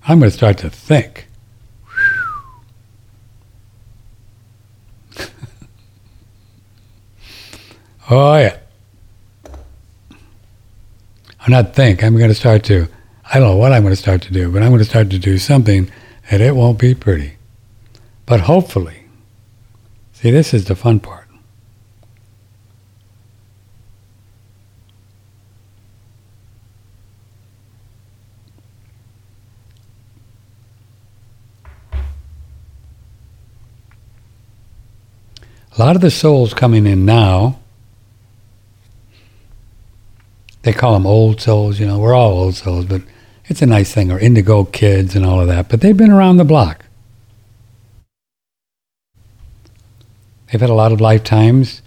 [0.07, 1.27] I'm going to start to think.
[8.09, 8.57] Oh, yeah.
[11.39, 12.03] I'm not think.
[12.03, 12.87] I'm going to start to,
[13.33, 15.09] I don't know what I'm going to start to do, but I'm going to start
[15.11, 15.89] to do something
[16.29, 17.35] and it won't be pretty.
[18.25, 19.00] But hopefully,
[20.21, 21.27] see, this is the fun part.
[35.73, 37.61] A lot of the souls coming in now
[40.63, 41.79] they call them old souls.
[41.79, 43.01] You know, we're all old souls, but
[43.45, 44.11] it's a nice thing.
[44.11, 45.69] Or indigo kids and all of that.
[45.69, 46.85] But they've been around the block.
[50.51, 51.81] They've had a lot of lifetimes,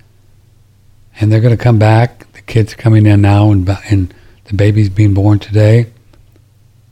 [1.20, 2.32] and they're going to come back.
[2.32, 5.92] The kids coming in now, and, and the babies being born today.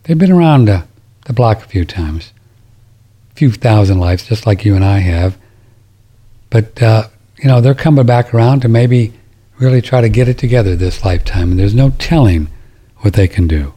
[0.03, 0.83] They've been around uh,
[1.25, 2.31] the block a few times,
[3.31, 5.37] a few thousand lives, just like you and I have.
[6.51, 7.07] But uh,
[7.37, 9.13] you know, they're coming back around to maybe
[9.57, 12.49] really try to get it together this lifetime, and there's no telling
[12.97, 13.73] what they can do.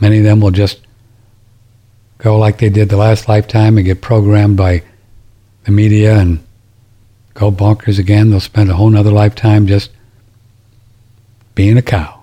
[0.00, 0.80] Many of them will just
[2.18, 4.82] go like they did the last lifetime and get programmed by
[5.64, 6.44] the media and
[7.34, 8.30] go bonkers again.
[8.30, 9.90] They'll spend a whole nother lifetime just
[11.54, 12.22] being a cow.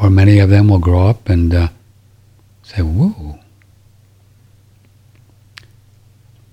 [0.00, 1.68] Or many of them will grow up and uh,
[2.62, 3.38] say, whoa,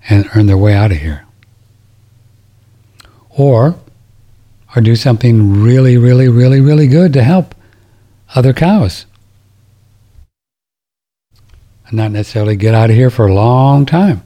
[0.08, 1.24] and earn their way out of here.
[3.40, 3.76] or
[4.76, 7.54] or do something really, really, really, really good to help
[8.34, 9.06] other cows.
[11.86, 14.22] And not necessarily get out of here for a long time.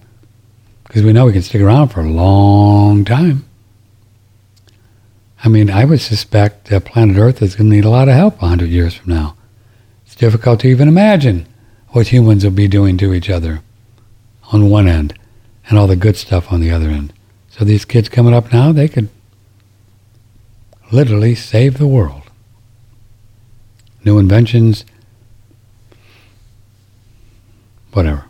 [0.94, 3.44] Because we know we can stick around for a long time.
[5.42, 8.14] I mean, I would suspect that planet Earth is going to need a lot of
[8.14, 9.34] help 100 years from now.
[10.06, 11.48] It's difficult to even imagine
[11.88, 13.62] what humans will be doing to each other
[14.52, 15.18] on one end
[15.68, 17.12] and all the good stuff on the other end.
[17.50, 19.08] So these kids coming up now, they could
[20.92, 22.22] literally save the world.
[24.04, 24.84] New inventions,
[27.92, 28.26] whatever.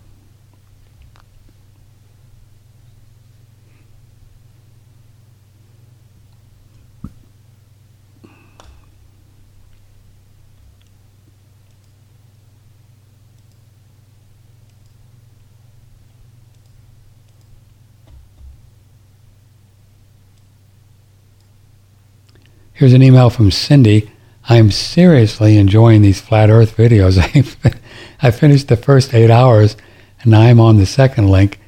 [22.75, 24.11] Here's an email from Cindy.
[24.49, 27.17] I'm seriously enjoying these flat earth videos.
[28.21, 29.77] I finished the first eight hours
[30.21, 31.61] and I'm on the second link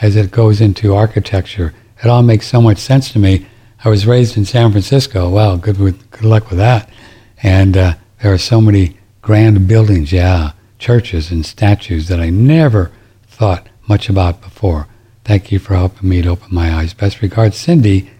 [0.00, 1.72] as it goes into architecture.
[2.02, 3.46] It all makes so much sense to me.
[3.84, 5.30] I was raised in San Francisco.
[5.30, 6.90] Well, good, with, good luck with that.
[7.40, 12.90] And uh, there are so many grand buildings, yeah, churches and statues that I never
[13.28, 14.88] thought much about before.
[15.22, 16.92] Thank you for helping me to open my eyes.
[16.92, 18.10] Best regards, Cindy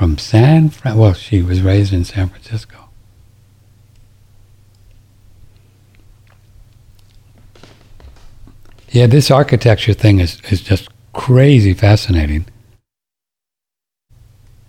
[0.00, 0.96] from San Fran.
[0.96, 2.88] Well, she was raised in San Francisco.
[8.88, 12.46] Yeah, this architecture thing is, is just crazy fascinating.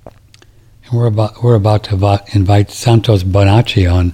[0.03, 4.13] And we're about we're about to invite Santos Bonacci on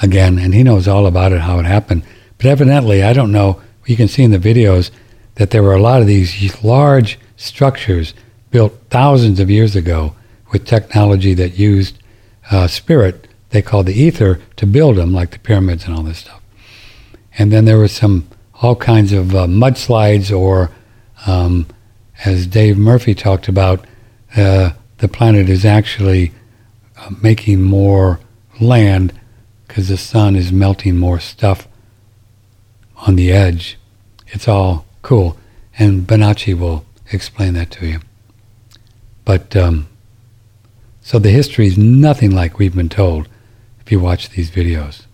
[0.00, 2.04] again, and he knows all about it, how it happened.
[2.36, 3.60] But evidently, I don't know.
[3.84, 4.92] You can see in the videos
[5.34, 8.14] that there were a lot of these large structures
[8.52, 10.14] built thousands of years ago
[10.50, 11.98] with technology that used
[12.50, 16.18] uh, spirit, they called the ether, to build them, like the pyramids and all this
[16.18, 16.40] stuff.
[17.38, 18.28] And then there was some
[18.62, 20.70] all kinds of uh, mudslides, or
[21.26, 21.66] um,
[22.24, 23.84] as Dave Murphy talked about,
[24.36, 26.32] uh, the planet is actually
[26.98, 28.20] uh, making more
[28.60, 29.18] land
[29.66, 31.66] because the sun is melting more stuff
[33.06, 33.78] on the edge.
[34.28, 35.38] It's all cool,
[35.78, 38.00] and Bonacci will explain that to you.
[39.24, 39.88] But um,
[41.02, 43.28] so the history is nothing like we've been told
[43.80, 45.06] if you watch these videos.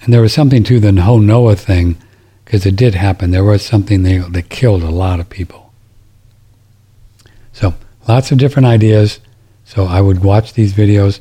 [0.00, 1.96] And there was something to the whole Noah thing,
[2.44, 3.30] because it did happen.
[3.30, 5.70] There was something that, that killed a lot of people.
[7.52, 7.74] So
[8.08, 9.20] lots of different ideas.
[9.64, 11.20] So I would watch these videos.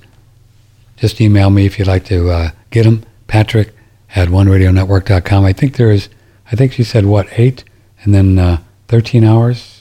[0.95, 3.03] Just email me if you'd like to uh, get them.
[3.27, 3.75] Patrick
[4.15, 5.43] at oneradionetwork.com.
[5.43, 6.07] I think there is,
[6.49, 7.65] I think she said, what, eight?
[8.03, 9.76] And then uh, 13 hours?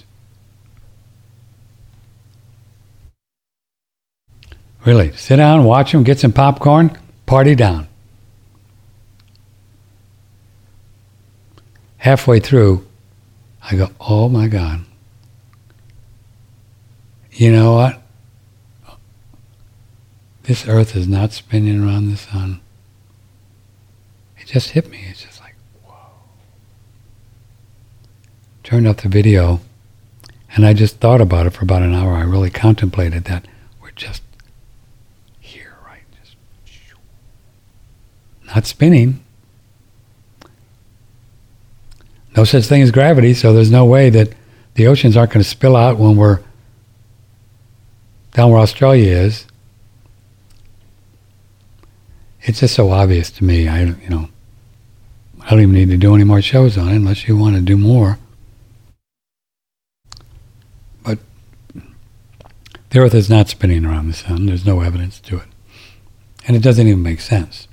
[4.87, 7.89] Really, sit down, watch them, get some popcorn, party down.
[11.97, 12.87] Halfway through,
[13.69, 14.85] I go, oh my God.
[17.33, 18.01] You know what?
[20.45, 22.61] This earth is not spinning around the sun.
[24.39, 25.05] It just hit me.
[25.11, 25.97] It's just like, whoa.
[28.63, 29.59] Turned off the video,
[30.55, 32.13] and I just thought about it for about an hour.
[32.13, 33.49] I really contemplated that.
[33.83, 34.23] We're just
[38.57, 39.23] not spinning.
[42.35, 44.33] No such thing as gravity, so there's no way that
[44.75, 46.41] the oceans aren't going to spill out when we're
[48.33, 49.47] down where Australia is.
[52.43, 53.69] It's just so obvious to me.
[53.69, 54.31] I, you know,
[55.43, 57.61] I don't even need to do any more shows on it unless you want to
[57.61, 58.19] do more.
[61.03, 61.19] But
[62.89, 64.47] the Earth is not spinning around the sun.
[64.47, 65.49] There's no evidence to it.
[66.47, 67.69] And it doesn't even make sense.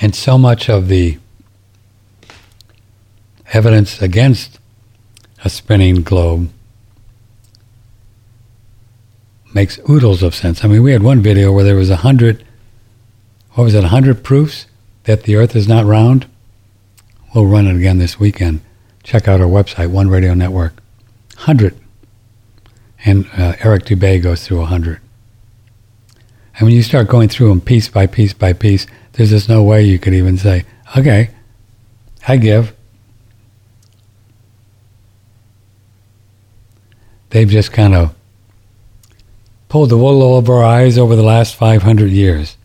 [0.00, 1.18] And so much of the
[3.52, 4.58] evidence against
[5.44, 6.50] a spinning globe
[9.54, 10.64] makes oodles of sense.
[10.64, 12.44] I mean, we had one video where there was a hundred,
[13.52, 14.66] what was it, a hundred proofs
[15.04, 16.26] that the Earth is not round.
[17.34, 18.60] We'll run it again this weekend.
[19.02, 20.74] Check out our website, One Radio Network.
[21.36, 21.76] Hundred,
[23.04, 25.00] and uh, Eric Dubay goes through a hundred.
[26.58, 28.86] And when you start going through them piece by piece by piece,
[29.18, 30.64] there's just no way you could even say,
[30.96, 31.30] okay,
[32.28, 32.72] I give.
[37.30, 38.14] They've just kind of
[39.68, 42.56] pulled the wool over our eyes over the last 500 years.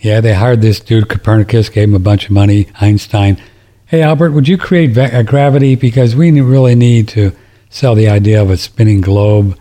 [0.00, 3.40] Yeah, they hired this dude, Copernicus, gave him a bunch of money, Einstein.
[3.86, 5.76] Hey, Albert, would you create va- uh, gravity?
[5.76, 7.30] Because we really need to
[7.70, 9.56] sell the idea of a spinning globe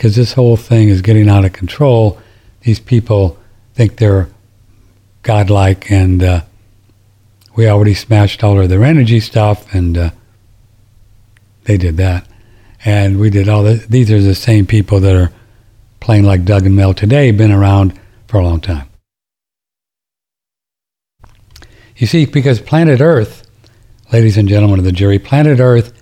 [0.00, 2.18] because this whole thing is getting out of control.
[2.62, 3.36] These people
[3.74, 4.30] think they're
[5.22, 6.40] godlike, and uh,
[7.54, 10.10] we already smashed all of their energy stuff, and uh,
[11.64, 12.26] they did that.
[12.82, 13.84] And we did all this.
[13.88, 15.30] These are the same people that are
[16.00, 17.92] playing like Doug and Mel today, been around
[18.26, 18.88] for a long time.
[21.98, 23.46] You see, because planet Earth,
[24.14, 25.92] ladies and gentlemen of the jury, planet Earth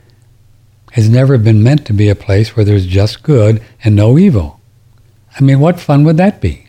[0.99, 4.59] has never been meant to be a place where there's just good and no evil.
[5.38, 6.66] I mean, what fun would that be?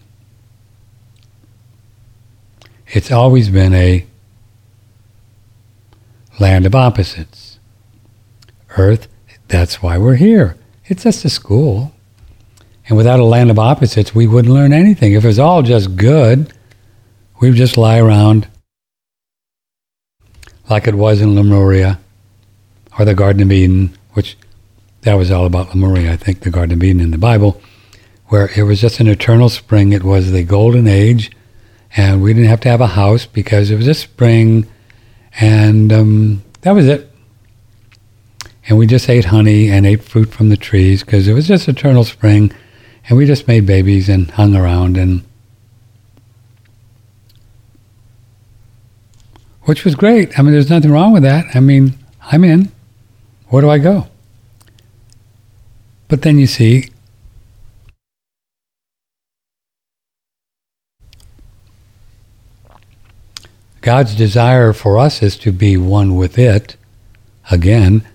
[2.90, 4.06] It's always been a
[6.40, 7.58] land of opposites.
[8.78, 9.08] Earth,
[9.48, 10.56] that's why we're here.
[10.86, 11.92] It's just a school.
[12.88, 15.14] And without a land of opposites, we wouldn't learn anything.
[15.14, 16.54] If it was all just good,
[17.42, 18.48] we'd just lie around
[20.70, 22.00] like it was in Lemuria
[23.00, 24.36] or the Garden of Eden, which
[25.04, 27.62] that was all about Lemuria, I think, the Garden of Eden in the Bible,
[28.26, 29.94] where it was just an eternal spring.
[29.94, 31.32] It was the golden age,
[31.96, 34.68] and we didn't have to have a house because it was a spring,
[35.40, 37.10] and um, that was it.
[38.68, 41.70] And we just ate honey and ate fruit from the trees because it was just
[41.70, 42.52] eternal spring,
[43.08, 45.24] and we just made babies and hung around and
[49.62, 50.38] which was great.
[50.38, 51.56] I mean, there's nothing wrong with that.
[51.56, 52.70] I mean, I'm in.
[53.50, 54.08] Where do I go?
[56.08, 56.90] But then you see,
[63.82, 66.76] God's desire for us is to be one with it
[67.50, 68.08] again.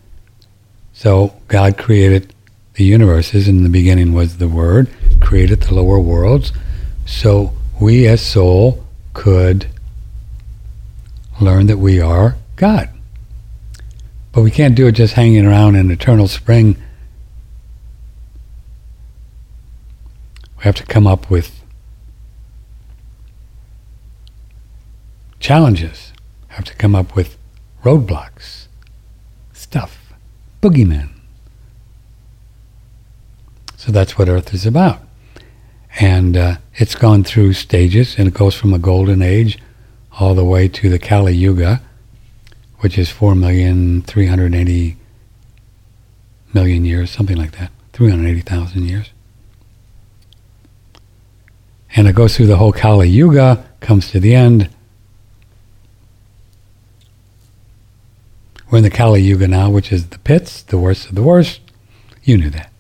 [0.93, 2.32] So God created
[2.74, 3.49] the universes.
[3.49, 4.89] In the beginning was the Word,
[5.20, 6.53] created the lower worlds.
[7.07, 9.66] So we as soul could
[11.41, 12.94] learn that we are God.
[14.35, 16.76] But we can't do it just hanging around in eternal spring.
[20.59, 21.62] We have to come up with
[25.39, 26.12] challenges.
[26.49, 27.37] Have to come up with
[27.85, 28.66] roadblocks,
[29.53, 30.12] stuff,
[30.62, 31.11] boogeymen.
[33.76, 35.01] So that's what Earth is about.
[36.01, 39.59] And uh, it's gone through stages, and it goes from a golden age
[40.18, 41.82] all the way to the Kali Yuga,
[42.85, 44.97] which is 4,380
[46.53, 49.09] million years, something like that, 380,000 years.
[51.97, 54.68] And it goes through the whole Kali Yuga, comes to the end.
[58.70, 61.62] We're in the Kali Yuga now, which is the pits, the worst of the worst.
[62.22, 62.70] You knew that.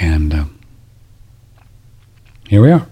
[0.00, 0.58] And um,
[2.48, 2.88] here we are.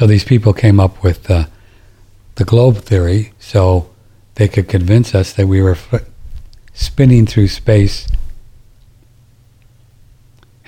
[0.00, 1.44] So these people came up with uh,
[2.36, 3.90] the globe theory so
[4.36, 5.76] they could convince us that we were
[6.72, 8.08] spinning through space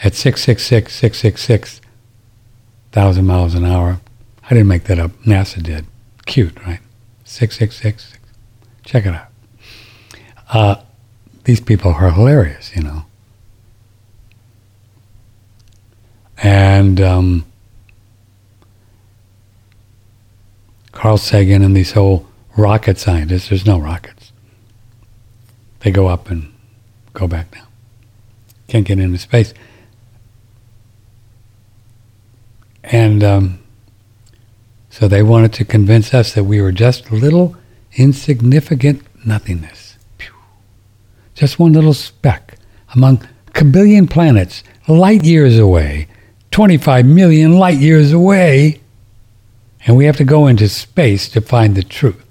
[0.04, 1.80] at 666, 666
[2.90, 4.02] thousand miles an hour.
[4.44, 5.12] I didn't make that up.
[5.22, 5.86] NASA did.
[6.26, 6.80] Cute, right?
[7.24, 8.18] 666.
[8.84, 9.28] Check it out.
[10.50, 10.74] Uh,
[11.44, 13.06] these people are hilarious, you know.
[16.36, 17.46] And um,
[21.02, 24.30] Carl Sagan and these whole rocket scientists, there's no rockets.
[25.80, 26.52] They go up and
[27.12, 27.66] go back down.
[28.68, 29.52] Can't get into space.
[32.84, 33.58] And um,
[34.90, 37.56] so they wanted to convince us that we were just little
[37.94, 39.96] insignificant nothingness.
[41.34, 42.56] Just one little speck
[42.94, 43.26] among
[43.56, 46.06] a billion planets, light years away,
[46.52, 48.81] 25 million light years away
[49.86, 52.24] and we have to go into space to find the truth.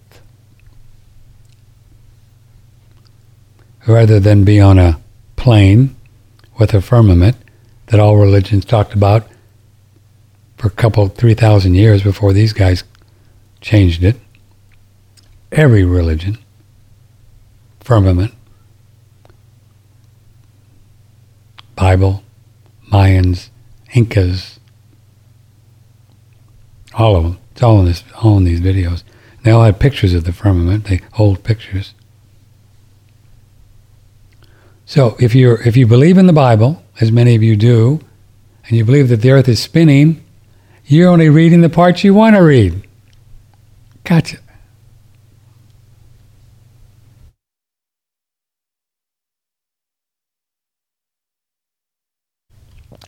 [3.88, 4.99] Rather than be on a
[5.36, 5.95] plane
[6.60, 7.36] with a firmament
[7.88, 9.28] that all religions talked about
[10.58, 12.84] for a couple, 3,000 years before these guys
[13.60, 14.16] changed it.
[15.52, 16.38] Every religion,
[17.80, 18.34] firmament,
[21.76, 22.24] Bible,
[22.91, 23.49] Mayans,
[23.93, 24.60] Incas,
[26.93, 27.41] all of them.
[27.62, 29.03] It's all in this, all in these videos.
[29.43, 30.86] They all had pictures of the firmament.
[30.86, 31.93] They hold pictures.
[34.88, 37.99] So if you if you believe in the Bible, as many of you do,
[38.66, 40.24] and you believe that the earth is spinning,
[40.88, 42.82] you're only reading the parts you want to read.
[44.05, 44.38] Gotcha.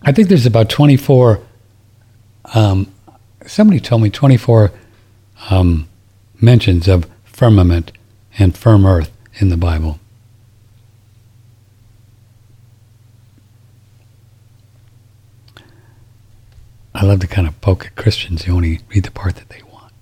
[0.04, 1.41] I think there's about 24,
[2.54, 2.93] um,
[3.46, 4.72] somebody told me 24
[5.50, 5.88] um,
[6.41, 7.91] mentions of firmament
[8.38, 10.00] and firm earth in the Bible.
[16.96, 19.62] I love to kind of poke at Christians who only read the part that they
[19.72, 19.94] want.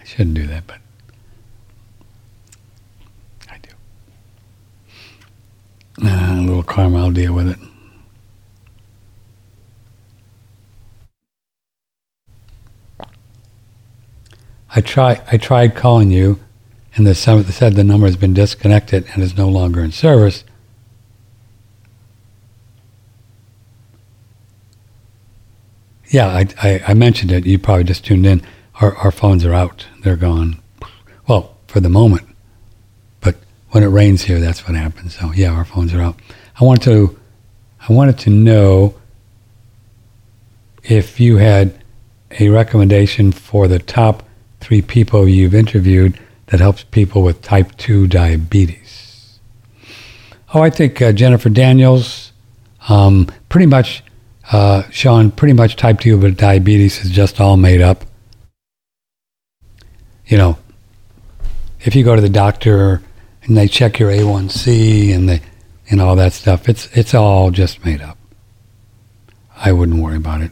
[0.00, 0.78] I shouldn't do that, but
[3.48, 3.70] I do.
[6.04, 7.58] Uh, a little karma, I'll deal with it.
[14.74, 15.22] I try.
[15.30, 16.40] I tried calling you,
[16.94, 20.44] and the said the number has been disconnected and is no longer in service.
[26.10, 27.44] Yeah, I, I, I, mentioned it.
[27.44, 28.42] You probably just tuned in.
[28.80, 29.86] Our, our phones are out.
[30.02, 30.58] They're gone.
[31.26, 32.26] Well, for the moment.
[33.20, 33.36] But
[33.70, 35.18] when it rains here, that's what happens.
[35.18, 36.18] So yeah, our phones are out.
[36.58, 37.18] I wanted to,
[37.88, 38.94] I wanted to know
[40.82, 41.78] if you had
[42.38, 44.27] a recommendation for the top
[44.60, 49.38] three people you've interviewed that helps people with type 2 diabetes.
[50.54, 52.32] Oh, I think uh, Jennifer Daniels,
[52.88, 54.02] um, pretty much
[54.50, 58.04] uh, Sean, pretty much type 2 but diabetes is just all made up.
[60.26, 60.58] You know,
[61.80, 63.02] if you go to the doctor
[63.42, 65.40] and they check your A1C and they
[65.90, 68.18] and all that stuff, it's it's all just made up.
[69.56, 70.50] I wouldn't worry about it.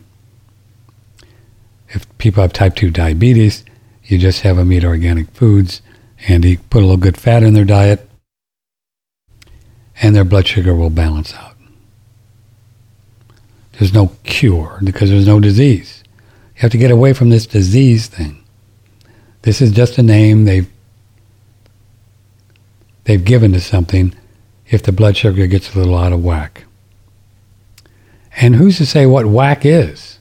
[1.89, 3.65] If people have type 2 diabetes,
[4.07, 5.83] you just have them eat organic foods
[6.29, 8.09] and eat, put a little good fat in their diet,
[10.01, 11.57] and their blood sugar will balance out.
[13.79, 16.03] There's no cure because there's no disease.
[16.57, 18.43] You have to get away from this disease thing.
[19.43, 20.69] This is just a name they've
[23.05, 24.15] they've given to something
[24.67, 26.65] if the blood sugar gets a little out of whack.
[28.37, 30.16] And who's to say what whack is?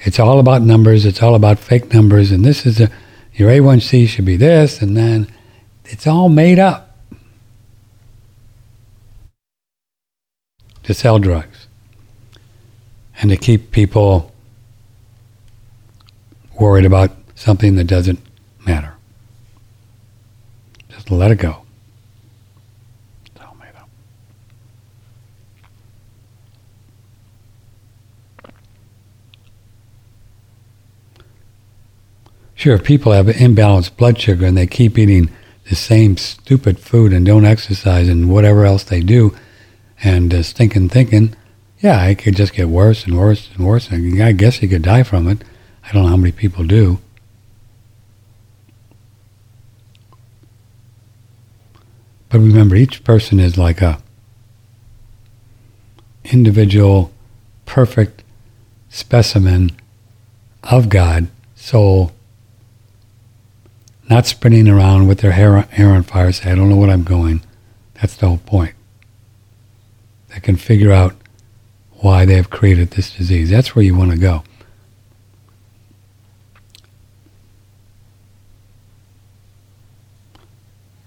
[0.00, 1.04] It's all about numbers.
[1.04, 2.30] It's all about fake numbers.
[2.30, 2.90] And this is a,
[3.34, 5.26] your A1C should be this, and then
[5.84, 6.86] it's all made up.
[10.86, 11.66] to sell drugs
[13.20, 14.32] and to keep people
[16.60, 18.20] worried about something that doesn't
[18.64, 18.94] matter.
[20.88, 21.62] Just let it go.
[23.26, 23.88] It's all made up.
[32.66, 35.30] Sure, if people have imbalanced blood sugar and they keep eating
[35.68, 39.32] the same stupid food and don't exercise and whatever else they do,
[40.02, 41.36] and uh, stinking thinking,
[41.78, 43.88] yeah, it could just get worse and worse and worse.
[43.88, 45.44] And I guess he could die from it.
[45.84, 46.98] I don't know how many people do.
[52.30, 54.02] But remember, each person is like a
[56.24, 57.12] individual,
[57.64, 58.24] perfect
[58.88, 59.70] specimen
[60.64, 62.10] of God, soul,
[64.08, 67.02] not spinning around with their hair, hair on fire, say, I don't know what I'm
[67.04, 67.42] going.
[67.94, 68.74] That's the whole point
[70.28, 71.14] They can figure out
[72.00, 73.50] why they have created this disease.
[73.50, 74.44] That's where you want to go.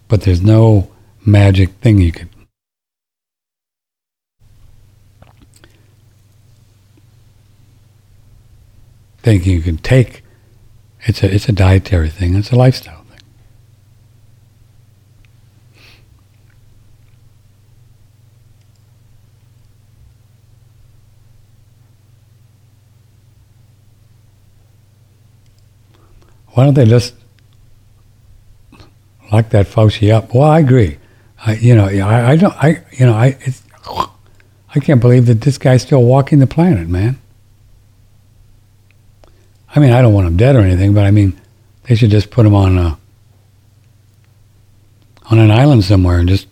[0.07, 0.91] But there's no
[1.25, 2.29] magic thing you can.
[9.19, 10.23] Think you can take.
[11.05, 12.35] It's a it's a dietary thing.
[12.35, 12.95] It's a lifestyle.
[12.95, 13.19] Thing.
[26.49, 27.15] Why don't they just
[29.31, 30.33] lock that Fauci up?
[30.33, 30.97] Well, I agree.
[31.45, 33.63] I, you know, I, I don't, I, you know, I, it's,
[34.75, 37.17] I can't believe that this guy's still walking the planet, man.
[39.75, 41.39] I mean, I don't want him dead or anything, but I mean,
[41.83, 42.97] they should just put him on a,
[45.29, 46.47] on an island somewhere and just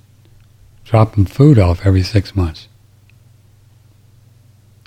[0.85, 2.67] drop him food off every six months.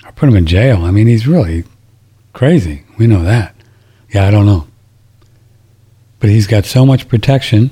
[0.05, 0.83] Or put him in jail.
[0.83, 1.65] I mean, he's really
[2.33, 2.83] crazy.
[2.97, 3.55] We know that.
[4.09, 4.67] Yeah, I don't know
[6.21, 7.71] but he's got so much protection.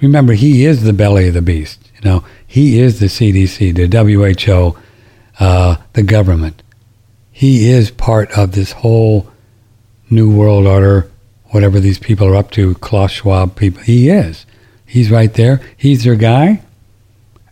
[0.00, 1.90] Remember, he is the belly of the beast.
[1.94, 4.76] You know, he is the CDC, the WHO,
[5.38, 6.62] uh, the government.
[7.36, 9.28] He is part of this whole
[10.08, 11.10] new world order,
[11.50, 13.82] whatever these people are up to, Klaus Schwab people.
[13.82, 14.46] He is.
[14.86, 15.60] He's right there.
[15.76, 16.62] He's their guy.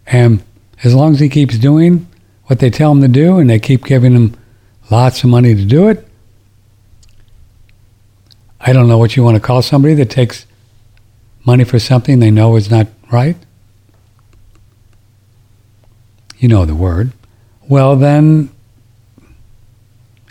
[0.06, 0.42] And
[0.82, 2.06] as long as he keeps doing
[2.46, 4.34] what they tell him to do and they keep giving him
[4.90, 6.08] lots of money to do it,
[8.62, 10.46] I don't know what you want to call somebody that takes
[11.44, 13.36] money for something they know is not right.
[16.38, 17.12] You know the word.
[17.68, 18.48] Well, then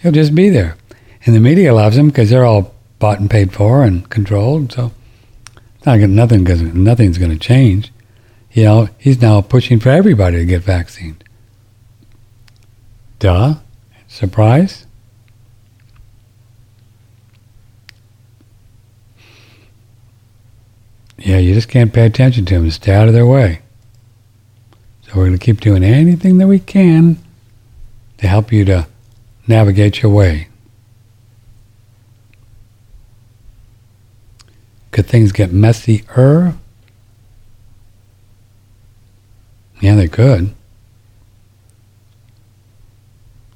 [0.04, 0.76] he'll just be there.
[1.26, 4.74] And the media loves him because they're all bought and paid for and controlled.
[4.74, 4.92] So
[5.86, 6.44] not gonna, nothing,
[6.84, 7.92] nothing's going to change.
[8.52, 11.24] You know, he's now pushing for everybody to get vaccinated.
[13.18, 13.56] Duh.
[14.08, 14.86] Surprise?
[21.18, 22.70] Yeah, you just can't pay attention to them.
[22.70, 23.62] Stay out of their way.
[25.04, 27.18] So we're going to keep doing anything that we can
[28.18, 28.88] to help you to
[29.48, 30.48] navigate your way.
[34.92, 36.54] Could things get messier?
[39.82, 40.54] Yeah, they could.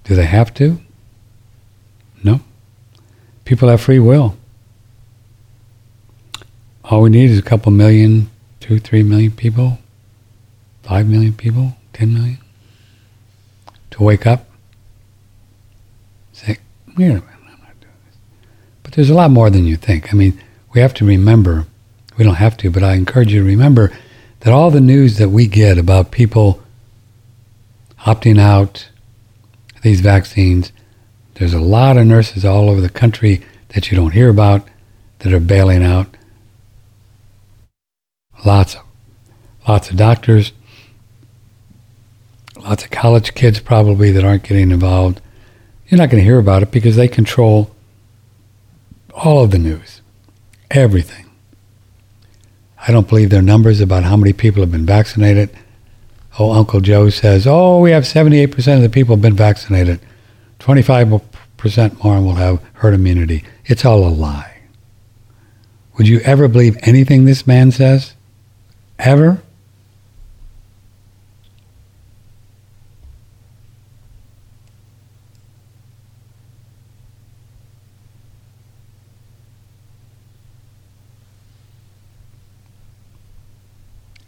[0.03, 0.79] Do they have to?
[2.23, 2.41] No.
[3.45, 4.35] People have free will.
[6.83, 8.29] All we need is a couple million,
[8.59, 9.79] two, three million people,
[10.83, 12.39] five million people, ten million,
[13.91, 14.46] to wake up,
[18.83, 20.13] But there's a lot more than you think.
[20.13, 20.41] I mean,
[20.73, 21.65] we have to remember,
[22.17, 23.91] we don't have to, but I encourage you to remember
[24.41, 26.61] that all the news that we get about people
[28.05, 28.89] opting out
[29.81, 30.71] these vaccines,
[31.35, 34.67] there's a lot of nurses all over the country that you don't hear about
[35.19, 36.07] that are bailing out.
[38.45, 38.81] Lots of,
[39.67, 40.53] lots of doctors,
[42.57, 45.21] lots of college kids probably that aren't getting involved.
[45.87, 47.71] You're not going to hear about it because they control
[49.13, 50.01] all of the news,
[50.69, 51.25] everything.
[52.87, 55.49] I don't believe their numbers about how many people have been vaccinated.
[56.39, 59.99] Oh, Uncle Joe says, oh, we have 78% of the people have been vaccinated.
[60.59, 63.43] 25% more will have herd immunity.
[63.65, 64.57] It's all a lie.
[65.97, 68.13] Would you ever believe anything this man says?
[68.99, 69.41] Ever?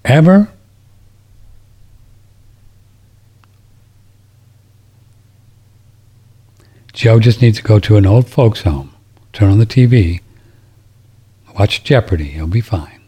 [0.10, 0.50] Ever?
[6.94, 8.94] Joe just needs to go to an old folks home,
[9.32, 10.22] turn on the TV,
[11.58, 12.30] watch Jeopardy.
[12.30, 13.00] He'll be fine.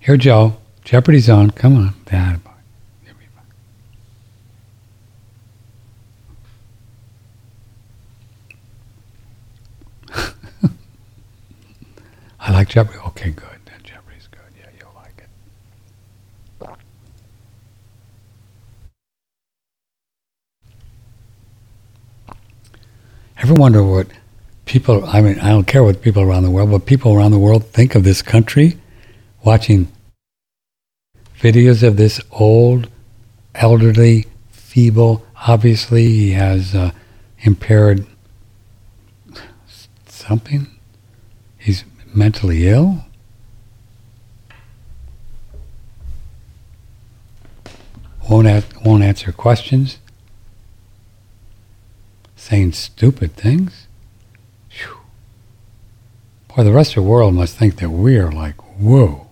[0.00, 0.56] Here, Joe.
[0.84, 1.50] Jeopardy's on.
[1.52, 1.94] Come on.
[2.04, 2.40] Dad.
[12.40, 12.98] I like Jeopardy.
[13.08, 13.46] Okay, good.
[13.82, 14.40] Jeopardy's good.
[14.58, 15.28] Yeah, you'll like it.
[23.38, 24.06] Ever wonder what
[24.64, 27.38] people, I mean, I don't care what people around the world, but people around the
[27.38, 28.78] world think of this country
[29.44, 29.88] watching
[31.40, 32.88] videos of this old,
[33.54, 35.24] elderly, feeble.
[35.46, 36.92] Obviously, he has uh,
[37.40, 38.06] impaired
[40.06, 40.68] something.
[41.58, 43.04] He's mentally ill.
[48.30, 49.98] Won't, ask, won't answer questions.
[52.44, 53.86] Saying stupid things.
[54.68, 54.98] Whew.
[56.48, 59.28] Boy, the rest of the world must think that we're like, whoa.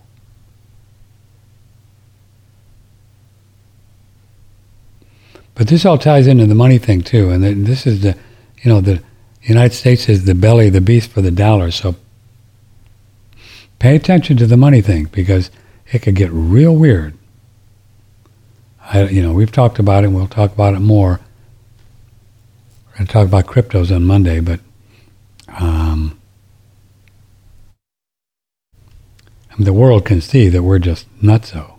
[5.55, 8.17] But this all ties into the money thing too, and this is the,
[8.63, 9.03] you know, the
[9.43, 11.71] United States is the belly of the beast for the dollar.
[11.71, 11.97] So
[13.79, 15.51] pay attention to the money thing because
[15.93, 17.13] it could get real weird.
[18.81, 21.21] I, you know, we've talked about it, and we'll talk about it more.
[22.95, 24.61] Going to talk about cryptos on Monday, but
[25.49, 26.21] um,
[29.59, 31.79] the world can see that we're just nutso.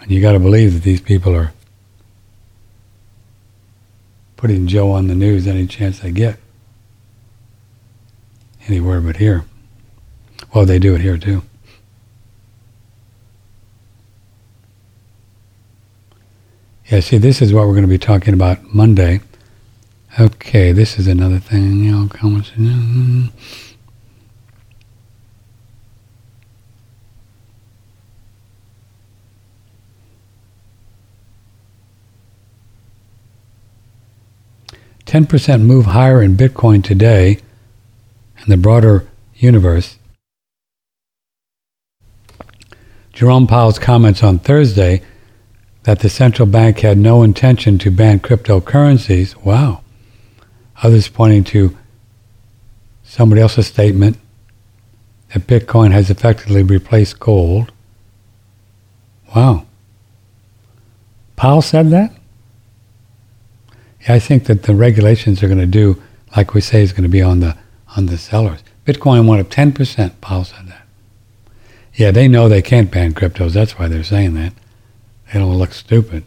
[0.00, 1.52] And you got to believe that these people are
[4.36, 6.38] putting Joe on the news any chance they get.
[8.68, 9.44] Anywhere but here.
[10.54, 11.42] Well, they do it here too.
[16.88, 19.20] Yeah, see, this is what we're going to be talking about Monday.
[20.20, 21.82] Okay, this is another thing.
[21.82, 22.52] You know, how much?
[35.06, 37.38] 10% move higher in Bitcoin today,
[38.38, 39.98] and the broader universe.
[43.12, 45.02] Jerome Powell's comments on Thursday
[45.86, 49.36] that the central bank had no intention to ban cryptocurrencies.
[49.44, 49.82] Wow.
[50.82, 51.76] Others pointing to
[53.04, 54.18] somebody else's statement
[55.32, 57.70] that Bitcoin has effectively replaced gold.
[59.34, 59.64] Wow.
[61.36, 62.12] Powell said that?
[64.00, 66.02] Yeah, I think that the regulations are going to do
[66.36, 67.56] like we say is going to be on the
[67.96, 68.58] on the sellers.
[68.84, 70.20] Bitcoin went up 10%.
[70.20, 70.84] Powell said that.
[71.94, 73.52] Yeah, they know they can't ban cryptos.
[73.52, 74.52] That's why they're saying that.
[75.32, 76.24] They don't look stupid.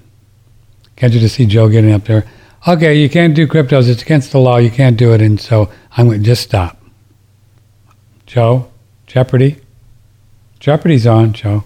[0.95, 2.25] Can't you just see Joe getting up there?
[2.67, 3.89] Okay, you can't do cryptos.
[3.89, 4.57] It's against the law.
[4.57, 5.21] You can't do it.
[5.21, 6.81] And so I'm going to just stop.
[8.25, 8.69] Joe,
[9.07, 9.61] Jeopardy.
[10.59, 11.63] Jeopardy's on, Joe.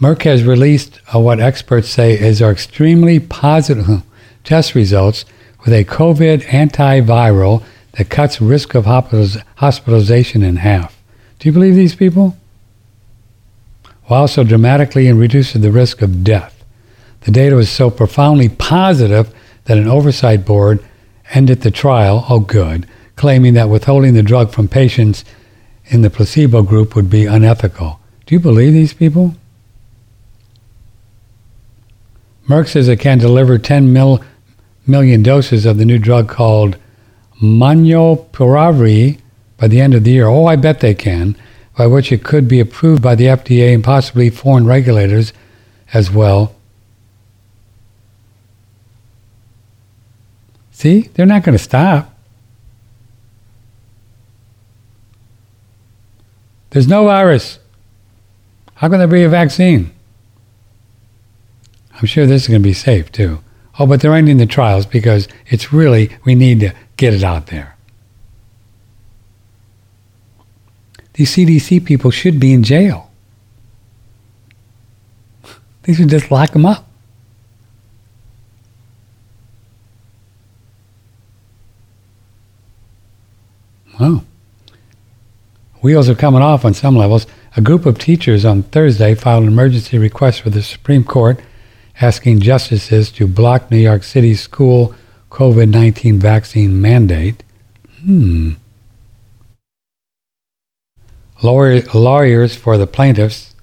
[0.00, 4.02] Merck has released what experts say is our extremely positive
[4.44, 5.26] test results
[5.62, 10.98] with a COVID antiviral that cuts risk of hospitalization in half.
[11.38, 12.38] Do you believe these people?
[14.04, 16.64] While also dramatically reduces the risk of death.
[17.20, 19.34] The data was so profoundly positive
[19.64, 20.82] that an oversight board
[21.34, 22.86] ended the trial, oh good,
[23.16, 25.26] claiming that withholding the drug from patients
[25.84, 28.00] in the placebo group would be unethical.
[28.24, 29.34] Do you believe these people?
[32.50, 34.24] Merck says it can deliver 10 mil,
[34.84, 36.76] million doses of the new drug called
[37.40, 39.20] Molnupiravir
[39.56, 40.26] by the end of the year.
[40.26, 41.36] Oh, I bet they can,
[41.78, 45.32] by which it could be approved by the FDA and possibly foreign regulators
[45.94, 46.56] as well.
[50.72, 52.12] See, they're not going to stop.
[56.70, 57.60] There's no virus.
[58.74, 59.92] How can there be a vaccine?
[62.00, 63.40] I'm sure this is going to be safe too.
[63.78, 67.48] Oh, but they're ending the trials because it's really, we need to get it out
[67.48, 67.76] there.
[71.14, 73.10] These CDC people should be in jail.
[75.82, 76.86] They should just lock them up.
[83.98, 84.22] Wow.
[85.80, 87.26] Wheels are coming off on some levels.
[87.56, 91.40] A group of teachers on Thursday filed an emergency request for the Supreme Court
[92.00, 94.94] asking justices to block New York City's school
[95.30, 97.42] COVID 19 vaccine mandate.
[98.02, 98.52] Hmm.
[101.42, 103.54] Lawyer, lawyers for the plaintiffs'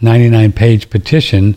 [0.00, 1.56] 99 page petition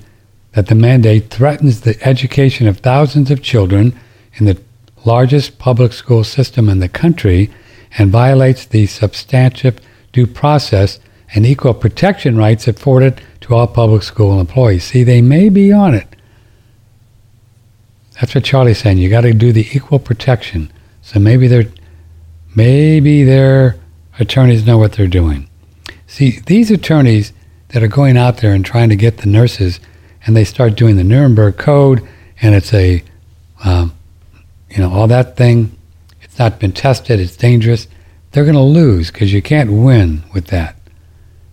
[0.54, 3.98] that the mandate threatens the education of thousands of children
[4.36, 4.60] in the
[5.06, 7.50] largest public school system in the country
[7.98, 9.80] and violates the substantive
[10.12, 11.00] due process
[11.34, 14.84] and equal protection rights afforded to all public school employees.
[14.84, 16.08] See, they may be on it.
[18.20, 18.98] That's what Charlie's saying.
[18.98, 20.72] You got to do the equal protection.
[21.02, 21.72] So maybe they're,
[22.56, 23.78] maybe their
[24.20, 25.50] attorneys know what they're doing.
[26.06, 27.34] See, these attorneys
[27.70, 29.80] that are going out there and trying to get the nurses,
[30.26, 32.08] and they start doing the Nuremberg Code,
[32.42, 33.04] and it's a,
[33.64, 33.94] um,
[34.70, 35.76] you know, all that thing.
[36.22, 37.20] It's not been tested.
[37.20, 37.88] It's dangerous.
[38.32, 40.76] They're going to lose because you can't win with that.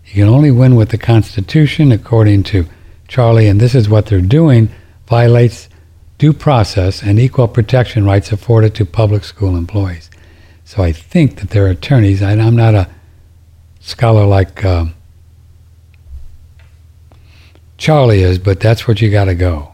[0.09, 2.67] You can only win with the Constitution, according to
[3.09, 4.71] Charlie, and this is what they're doing,
[5.07, 5.69] violates
[6.17, 10.11] due process and equal protection rights afforded to public school employees.
[10.65, 12.89] So I think that their attorneys, and I'm not a
[13.81, 14.87] scholar like uh,
[17.77, 19.73] Charlie is, but that's what you got to go.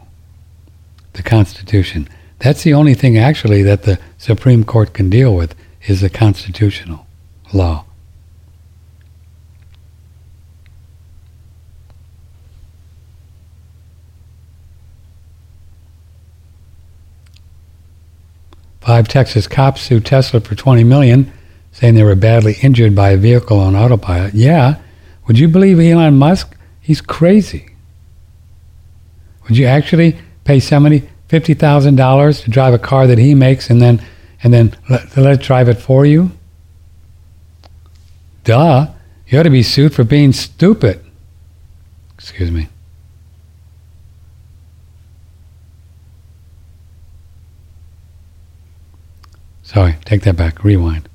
[1.13, 2.09] The Constitution.
[2.41, 5.55] That's the only thing actually that the Supreme Court can deal with
[5.87, 7.07] is the constitutional
[7.53, 7.85] law.
[18.85, 21.33] Five Texas cops sued Tesla for 20 million,
[21.73, 24.35] saying they were badly injured by a vehicle on autopilot.
[24.35, 24.77] Yeah,
[25.27, 26.55] would you believe Elon Musk?
[26.81, 27.75] He's crazy.
[29.45, 33.71] Would you actually pay somebody fifty thousand dollars to drive a car that he makes
[33.71, 34.03] and then
[34.43, 36.31] and then let, let it drive it for you?
[38.45, 38.89] Duh.
[39.27, 41.03] You ought to be sued for being stupid.
[42.15, 42.69] Excuse me.
[49.75, 50.63] Sorry, take that back.
[50.63, 51.09] Rewind.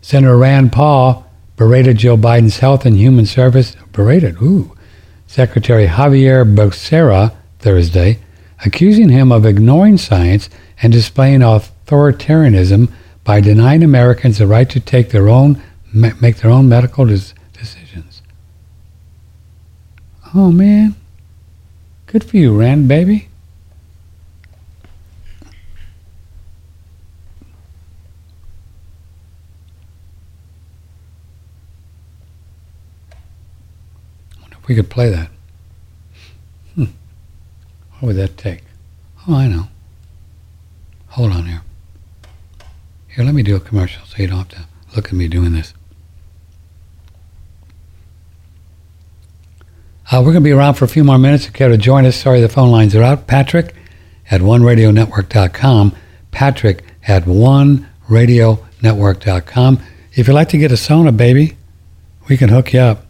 [0.00, 4.40] Senator Rand Paul berated Joe Biden's Health and Human Service berated.
[4.40, 4.74] Ooh,
[5.26, 8.20] Secretary Xavier Becerra Thursday
[8.64, 10.48] accusing him of ignoring science
[10.80, 12.90] and displaying authoritarianism
[13.22, 18.22] by denying Americans the right to take their own make their own medical decisions.
[20.34, 20.94] Oh man,
[22.06, 23.28] good for you, Rand baby.
[34.51, 35.30] if we could play that.
[36.74, 36.84] Hmm.
[37.98, 38.62] What would that take?
[39.26, 39.68] Oh, I know.
[41.08, 41.62] Hold on here.
[43.08, 44.64] Here, let me do a commercial so you don't have to
[44.96, 45.74] look at me doing this.
[50.10, 51.44] Uh, we're going to be around for a few more minutes.
[51.44, 53.26] If you care to join us, sorry the phone lines are out.
[53.26, 53.74] Patrick
[54.30, 55.94] at oneradionetwork.com.
[56.30, 59.80] Patrick at oneradionetwork.com.
[60.14, 61.56] If you'd like to get a sauna, baby,
[62.28, 63.06] we can hook you up.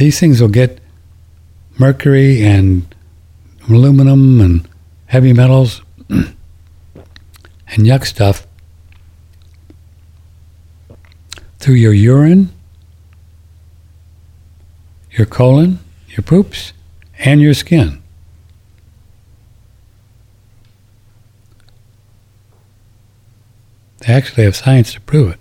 [0.00, 0.80] These things will get
[1.78, 2.94] mercury and
[3.68, 4.66] aluminum and
[5.04, 6.34] heavy metals and
[7.68, 8.46] yuck stuff
[11.58, 12.48] through your urine,
[15.10, 16.72] your colon, your poops,
[17.18, 18.02] and your skin.
[23.98, 25.40] They actually have science to prove it.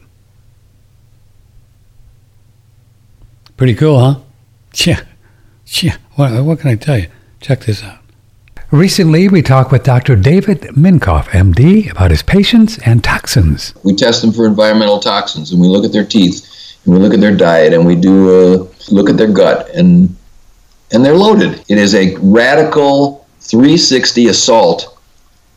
[3.56, 4.20] Pretty cool, huh?
[4.76, 5.02] Yeah,
[5.68, 5.98] yeah.
[6.16, 7.08] What, what can I tell you?
[7.42, 8.00] Check this out.
[8.72, 10.16] Recently, we talked with Dr.
[10.16, 13.74] David Minkoff, MD, about his patients and toxins.
[13.84, 17.14] We test them for environmental toxins, and we look at their teeth, and we look
[17.14, 20.16] at their diet, and we do a look at their gut, and
[20.92, 21.64] and they're loaded.
[21.68, 25.00] It is a radical 360 assault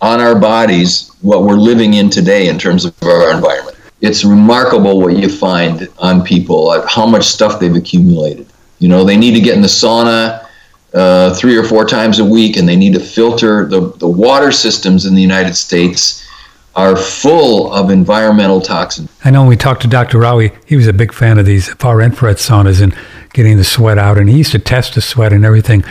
[0.01, 3.77] on our bodies, what we're living in today in terms of our environment.
[4.01, 8.47] It's remarkable what you find on people, how much stuff they've accumulated.
[8.83, 10.45] You know, they need to get in the sauna
[10.93, 14.51] uh, three or four times a week, and they need to filter the, the water
[14.51, 16.27] systems in the United States
[16.75, 19.09] are full of environmental toxins.
[19.25, 20.19] I know when we talked to Dr.
[20.19, 22.93] Rowie, he was a big fan of these far infrared saunas and
[23.33, 25.85] getting the sweat out, and he used to test the sweat and everything.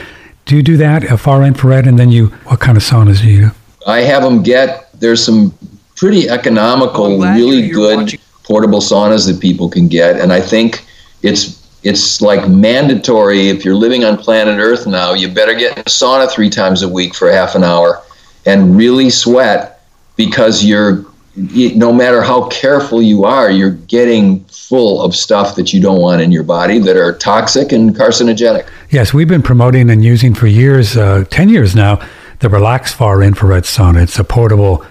[0.44, 3.30] Do you do that, a far infrared, and then you, what kind of saunas do
[3.30, 3.52] you do?
[3.88, 5.58] I have them get, there's some
[5.96, 8.20] pretty economical, really good watching.
[8.44, 10.84] portable saunas that people can get, and I think
[11.22, 15.82] it's it's like mandatory if you're living on planet Earth now, you better get in
[15.82, 18.02] a sauna three times a week for half an hour
[18.46, 19.84] and really sweat
[20.16, 21.06] because you're
[21.36, 26.22] no matter how careful you are, you're getting full of stuff that you don't want
[26.22, 28.68] in your body that are toxic and carcinogenic.
[28.90, 32.06] Yes, we've been promoting and using for years, uh, 10 years now,
[32.40, 34.04] the Relax Far infrared sauna.
[34.04, 34.86] It's a portable,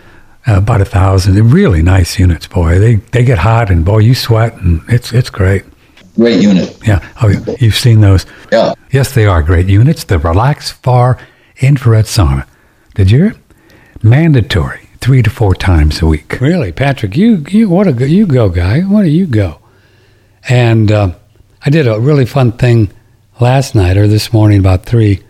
[0.49, 1.34] uh, about a thousand.
[1.51, 2.78] Really nice units, boy.
[2.78, 5.64] They they get hot and boy, you sweat and it's it's great.
[6.20, 6.76] Great unit.
[6.86, 7.06] Yeah.
[7.22, 7.28] Oh,
[7.60, 8.26] you've seen those.
[8.52, 8.74] Yeah.
[8.90, 10.04] Yes, they are great units.
[10.04, 11.18] The Relax Far
[11.62, 12.46] Infrared Sauna.
[12.94, 13.34] Did you hear?
[14.02, 16.38] Mandatory three to four times a week.
[16.38, 18.80] Really, Patrick, you you what a you go guy.
[18.80, 19.60] What do you go?
[20.46, 21.14] And uh,
[21.64, 22.90] I did a really fun thing
[23.40, 25.22] last night or this morning about three.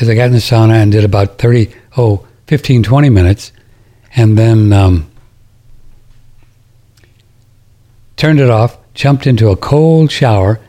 [0.00, 3.52] As I got in the sauna and did about 30, oh, 15, 20 minutes,
[4.16, 5.10] and then um,
[8.16, 10.60] turned it off, jumped into a cold shower,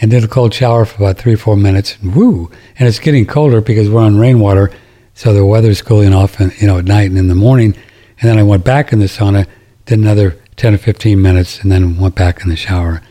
[0.00, 1.96] and did a cold shower for about three or four minutes.
[2.00, 2.50] And woo!
[2.78, 4.70] And it's getting colder because we're on rainwater,
[5.14, 7.74] so the weather's cooling off, and, you know, at night and in the morning.
[8.20, 9.46] And then I went back in the sauna,
[9.86, 13.02] did another 10 or 15 minutes, and then went back in the shower.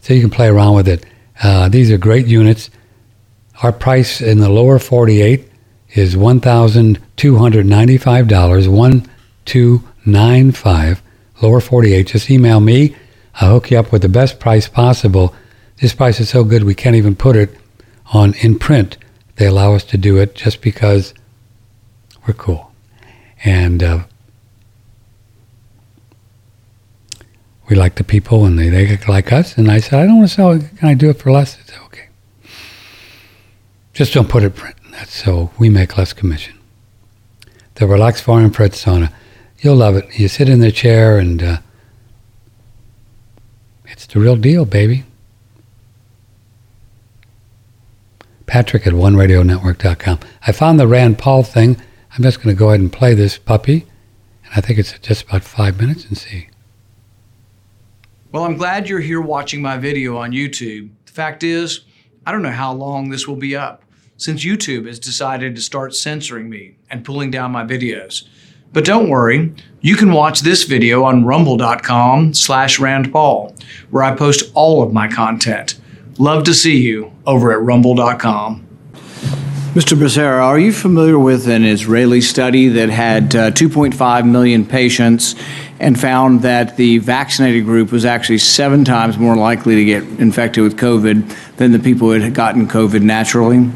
[0.00, 1.06] So you can play around with it.
[1.42, 2.70] Uh, these are great units.
[3.62, 5.48] Our price in the lower 48
[5.94, 11.02] is $1,295, 1295
[11.42, 12.06] lower 48.
[12.06, 12.96] Just email me
[13.36, 15.34] I'll hook you up with the best price possible.
[15.80, 17.56] This price is so good we can't even put it
[18.12, 18.98] on in print.
[19.36, 21.14] They allow us to do it just because
[22.26, 22.72] we're cool.
[23.44, 24.04] And uh,
[27.68, 29.56] we like the people and they, they like us.
[29.56, 30.76] And I said, I don't want to sell it.
[30.76, 31.58] Can I do it for less?
[31.58, 32.08] It's okay.
[33.92, 34.76] Just don't put it print.
[34.90, 36.54] That's so we make less commission.
[37.76, 39.12] The Relax Far Infrared Sauna.
[39.60, 40.18] You'll love it.
[40.18, 41.56] You sit in the chair and uh,
[44.02, 45.04] it's the real deal, baby.
[48.46, 50.18] Patrick at OneRadioNetwork.com.
[50.44, 51.80] I found the Rand Paul thing.
[52.12, 53.86] I'm just going to go ahead and play this puppy.
[54.44, 56.48] And I think it's just about five minutes and see.
[58.32, 60.90] Well, I'm glad you're here watching my video on YouTube.
[61.06, 61.82] The fact is,
[62.26, 63.84] I don't know how long this will be up,
[64.16, 68.24] since YouTube has decided to start censoring me and pulling down my videos.
[68.72, 73.60] But don't worry, you can watch this video on rumble.com slash randpaul,
[73.90, 75.78] where I post all of my content.
[76.18, 78.66] Love to see you over at rumble.com.
[79.74, 79.96] Mr.
[79.96, 85.34] Becerra, are you familiar with an Israeli study that had uh, 2.5 million patients
[85.80, 90.62] and found that the vaccinated group was actually seven times more likely to get infected
[90.62, 93.70] with COVID than the people who had gotten COVID naturally?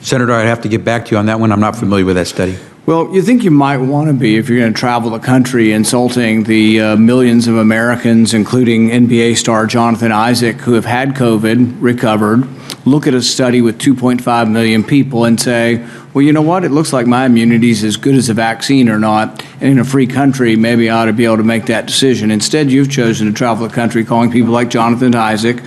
[0.00, 1.52] Senator, I'd have to get back to you on that one.
[1.52, 2.58] I'm not familiar with that study.
[2.86, 5.72] Well, you think you might want to be if you're going to travel the country
[5.72, 11.78] insulting the uh, millions of Americans, including NBA star Jonathan Isaac, who have had COVID,
[11.80, 12.46] recovered,
[12.86, 15.84] look at a study with 2.5 million people and say,
[16.14, 16.62] well, you know what?
[16.62, 19.44] It looks like my immunity is as good as a vaccine or not.
[19.54, 22.30] And in a free country, maybe I ought to be able to make that decision.
[22.30, 25.60] Instead, you've chosen to travel the country calling people like Jonathan Isaac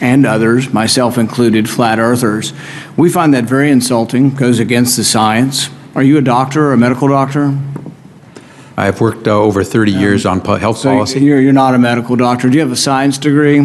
[0.00, 2.54] and others, myself included, flat earthers.
[2.96, 5.68] We find that very insulting, goes against the science.
[5.94, 7.54] Are you a doctor or a medical doctor?
[8.78, 11.20] I've worked uh, over 30 years on health So policy.
[11.20, 12.48] you're, you're not a medical doctor.
[12.48, 13.58] Do you have a science degree?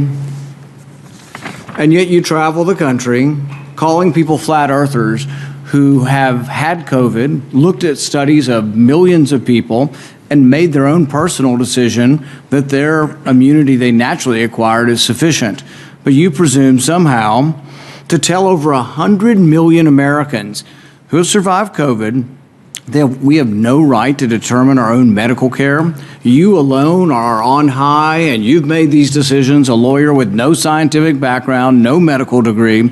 [1.77, 3.37] And yet you travel the country
[3.77, 5.25] calling people flat earthers
[5.67, 9.93] who have had COVID, looked at studies of millions of people,
[10.29, 15.63] and made their own personal decision that their immunity they naturally acquired is sufficient.
[16.03, 17.61] But you presume somehow
[18.09, 20.65] to tell over 100 million Americans
[21.07, 22.27] who have survived COVID
[22.87, 25.93] that we have no right to determine our own medical care.
[26.23, 31.19] You alone are on high, and you've made these decisions, a lawyer with no scientific
[31.19, 32.83] background, no medical degree.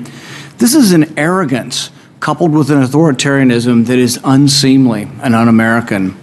[0.58, 1.90] This is an arrogance
[2.20, 6.16] coupled with an authoritarianism that is unseemly and un American.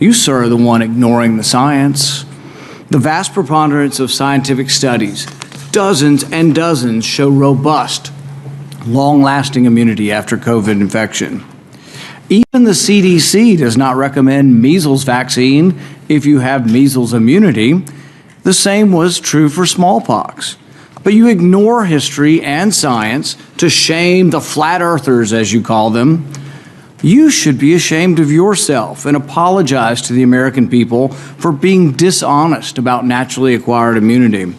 [0.00, 2.24] You, sir, are the one ignoring the science.
[2.90, 5.26] The vast preponderance of scientific studies,
[5.70, 8.10] dozens and dozens, show robust,
[8.86, 11.44] long lasting immunity after COVID infection.
[12.28, 15.78] Even the CDC does not recommend measles vaccine
[16.08, 17.84] if you have measles immunity.
[18.44, 20.56] The same was true for smallpox.
[21.02, 26.30] But you ignore history and science to shame the flat earthers, as you call them.
[27.02, 32.76] You should be ashamed of yourself and apologize to the American people for being dishonest
[32.76, 34.54] about naturally acquired immunity.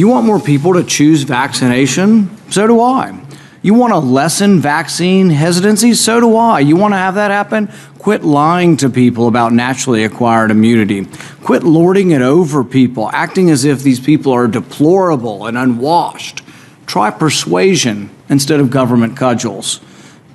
[0.00, 2.34] You want more people to choose vaccination?
[2.50, 3.20] So do I.
[3.60, 5.92] You want to lessen vaccine hesitancy?
[5.92, 6.60] So do I.
[6.60, 7.70] You want to have that happen?
[7.98, 11.04] Quit lying to people about naturally acquired immunity.
[11.44, 16.40] Quit lording it over people, acting as if these people are deplorable and unwashed.
[16.86, 19.80] Try persuasion instead of government cudgels.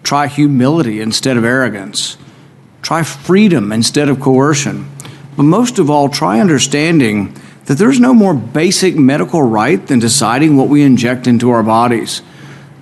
[0.04, 2.18] Try humility instead of arrogance.
[2.84, 4.92] Try freedom instead of coercion.
[5.36, 7.36] But most of all, try understanding
[7.66, 12.22] that there's no more basic medical right than deciding what we inject into our bodies.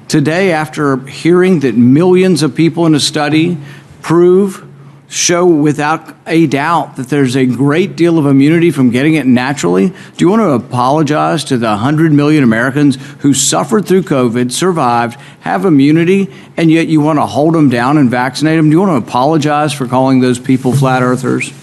[0.07, 3.57] Today, after hearing that millions of people in a study
[4.01, 4.67] prove,
[5.13, 9.89] show without a doubt that there's a great deal of immunity from getting it naturally,
[9.89, 15.19] do you want to apologize to the 100 million Americans who suffered through COVID, survived,
[15.41, 18.69] have immunity, and yet you want to hold them down and vaccinate them?
[18.69, 21.53] Do you want to apologize for calling those people flat earthers?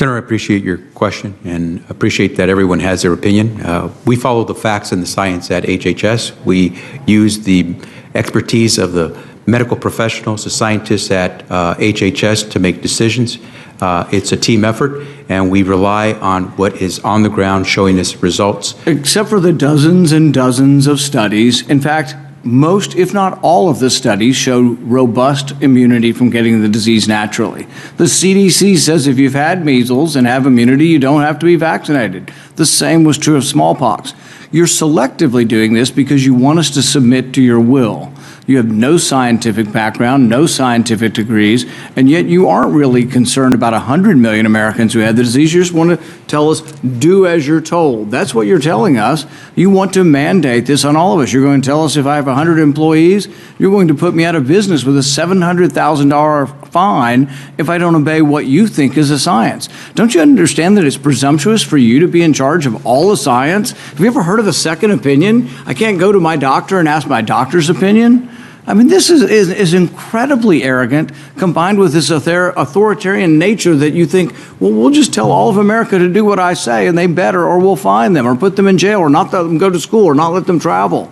[0.00, 3.60] Senator, I appreciate your question and appreciate that everyone has their opinion.
[3.60, 6.42] Uh, we follow the facts and the science at HHS.
[6.46, 7.76] We use the
[8.14, 13.36] expertise of the medical professionals, the scientists at uh, HHS to make decisions.
[13.82, 18.00] Uh, it's a team effort, and we rely on what is on the ground showing
[18.00, 18.76] us results.
[18.86, 21.68] Except for the dozens and dozens of studies.
[21.68, 26.68] In fact, most, if not all, of the studies show robust immunity from getting the
[26.68, 27.64] disease naturally.
[27.98, 31.56] The CDC says if you've had measles and have immunity, you don't have to be
[31.56, 32.32] vaccinated.
[32.56, 34.14] The same was true of smallpox.
[34.50, 38.12] You're selectively doing this because you want us to submit to your will.
[38.46, 43.72] You have no scientific background, no scientific degrees, and yet you aren't really concerned about
[43.72, 45.54] 100 million Americans who have the disease.
[45.54, 48.10] You just want to tell us, do as you're told.
[48.10, 49.26] That's what you're telling us.
[49.54, 51.32] You want to mandate this on all of us.
[51.32, 54.24] You're going to tell us if I have 100 employees, you're going to put me
[54.24, 59.10] out of business with a $700,000 fine if I don't obey what you think is
[59.10, 59.68] a science.
[59.94, 63.16] Don't you understand that it's presumptuous for you to be in charge of all the
[63.16, 63.72] science?
[63.72, 65.48] Have you ever heard of a second opinion?
[65.66, 68.28] I can't go to my doctor and ask my doctor's opinion.
[68.66, 73.94] I mean, this is, is, is incredibly arrogant combined with this author- authoritarian nature that
[73.94, 76.96] you think, well, we'll just tell all of America to do what I say and
[76.96, 79.58] they better, or we'll fine them, or put them in jail, or not let them
[79.58, 81.10] go to school, or not let them travel.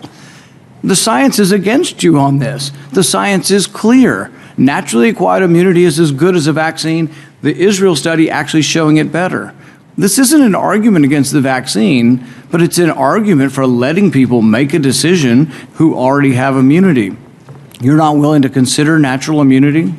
[0.83, 2.71] The science is against you on this.
[2.93, 4.31] The science is clear.
[4.59, 7.09] Naturally acquired immunity is as good as a vaccine.
[7.41, 9.55] The Israel study actually showing it better.
[9.97, 14.73] This isn't an argument against the vaccine, but it's an argument for letting people make
[14.73, 15.45] a decision
[15.75, 17.15] who already have immunity.
[17.79, 19.93] You're not willing to consider natural immunity?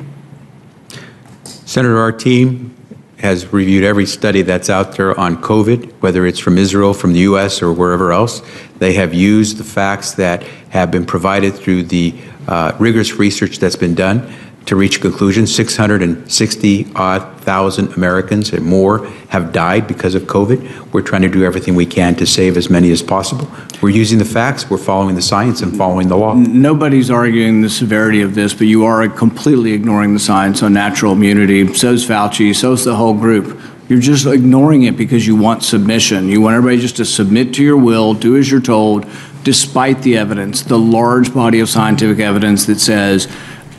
[1.43, 2.77] Senator, our team
[3.17, 7.19] has reviewed every study that's out there on COVID, whether it's from Israel, from the
[7.21, 8.43] US, or wherever else.
[8.77, 12.13] They have used the facts that have been provided through the
[12.47, 14.31] uh, rigorous research that's been done
[14.65, 15.47] to reach a conclusion.
[15.47, 20.93] 660 odd thousand Americans and more have died because of COVID.
[20.93, 23.49] We're trying to do everything we can to save as many as possible.
[23.81, 26.33] We're using the facts, we're following the science, and following the law.
[26.35, 31.13] Nobody's arguing the severity of this, but you are completely ignoring the science on natural
[31.13, 31.73] immunity.
[31.73, 33.59] So's Fauci, so's the whole group.
[33.89, 36.29] You're just ignoring it because you want submission.
[36.29, 39.05] You want everybody just to submit to your will, do as you're told,
[39.43, 43.27] despite the evidence, the large body of scientific evidence that says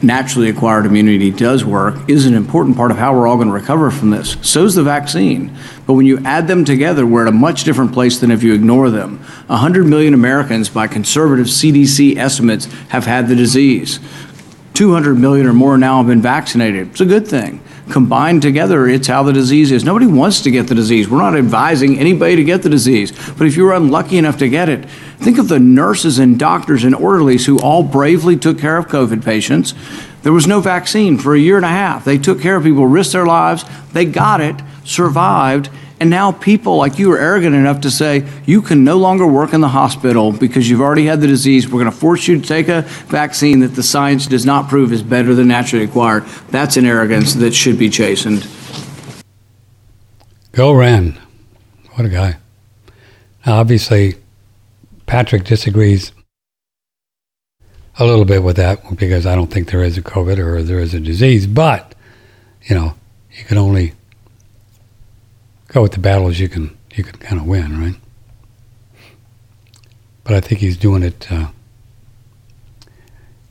[0.03, 3.55] naturally acquired immunity does work is an important part of how we're all going to
[3.55, 4.37] recover from this.
[4.43, 5.57] So is the vaccine.
[5.87, 8.55] But when you add them together, we're at a much different place than if you
[8.55, 9.19] ignore them.
[9.47, 14.01] 100 million Americans, by conservative CDC estimates, have had the disease.
[14.75, 16.89] 200 million or more now have been vaccinated.
[16.89, 17.63] It's a good thing.
[17.91, 19.85] Combined together, it's how the disease is.
[19.85, 21.09] Nobody wants to get the disease.
[21.09, 23.11] We're not advising anybody to get the disease.
[23.33, 24.89] But if you're unlucky enough to get it,
[25.19, 29.25] think of the nurses and doctors and orderlies who all bravely took care of COVID
[29.25, 29.75] patients.
[30.23, 32.05] There was no vaccine for a year and a half.
[32.05, 35.69] They took care of people, risked their lives, they got it, survived,
[36.03, 39.53] and now people like you are arrogant enough to say you can no longer work
[39.53, 41.69] in the hospital because you've already had the disease.
[41.69, 44.93] We're going to force you to take a vaccine that the science does not prove
[44.93, 46.25] is better than naturally acquired.
[46.51, 48.49] That's an arrogance that should be chastened.
[50.51, 51.19] Go Rand.
[51.93, 52.37] What a guy.
[53.47, 54.17] Now, obviously,
[55.07, 56.11] Patrick disagrees
[58.01, 60.81] a little bit with that because I don't think there is a COVID or there
[60.81, 61.95] is a disease, but,
[62.65, 62.95] you know,
[63.31, 63.93] you can only
[65.73, 67.95] go with the battles you can you can kind of win, right?
[70.25, 71.31] But I think he's doing it.
[71.33, 71.49] Uh,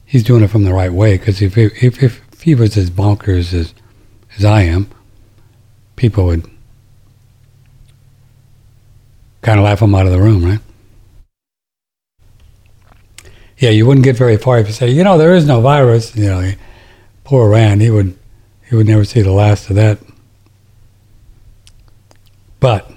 [0.06, 3.54] he's doing it from the right way because if, if if he was as bonkers
[3.54, 3.74] as
[4.38, 4.90] as I am,
[5.96, 6.50] people would
[9.42, 10.60] kind of laugh him out of the room, right?
[13.58, 16.16] Yeah, you wouldn't get very far if you say, you know, there is no virus.
[16.16, 16.52] You know,
[17.24, 18.18] poor Rand, he would
[18.70, 19.98] he would never see the last of that
[22.62, 22.90] but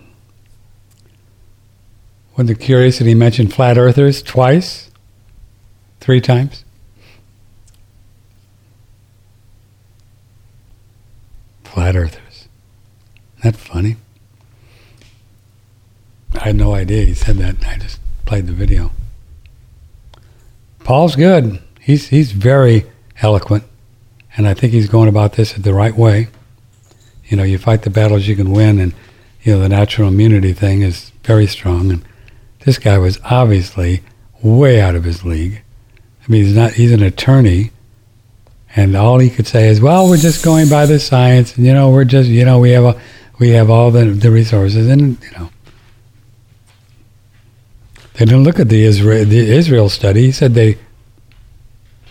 [2.34, 4.90] when the he mentioned flat earthers twice,
[6.00, 6.64] three times.
[11.64, 12.48] Flat earthers.
[13.38, 13.96] Isn't that funny?
[16.34, 17.56] I had no idea he said that.
[17.66, 18.90] I just played the video.
[20.80, 21.62] Paul's good.
[21.80, 22.84] He's he's very
[23.22, 23.64] eloquent,
[24.36, 26.28] and I think he's going about this the right way.
[27.26, 28.92] You know, you fight the battles you can win, and
[29.44, 31.90] you know, the natural immunity thing is very strong.
[31.90, 32.04] And
[32.60, 34.02] this guy was obviously
[34.42, 35.62] way out of his league.
[36.26, 37.70] I mean, he's not, he's an attorney.
[38.74, 41.56] And all he could say is, well, we're just going by the science.
[41.56, 43.00] And, you know, we're just, you know, we have, a,
[43.38, 44.88] we have all the, the resources.
[44.88, 45.50] And, you know,
[48.14, 50.22] they didn't look at the Israel, the Israel study.
[50.22, 50.78] He said they,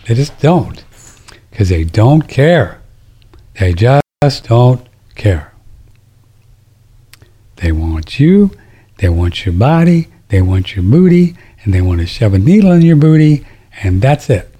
[0.06, 0.84] they just don't
[1.50, 2.80] because they don't care.
[3.58, 5.53] They just don't care.
[7.56, 8.50] They want you,
[8.98, 12.72] they want your body, they want your booty, and they want to shove a needle
[12.72, 13.46] in your booty,
[13.82, 14.52] and that's it.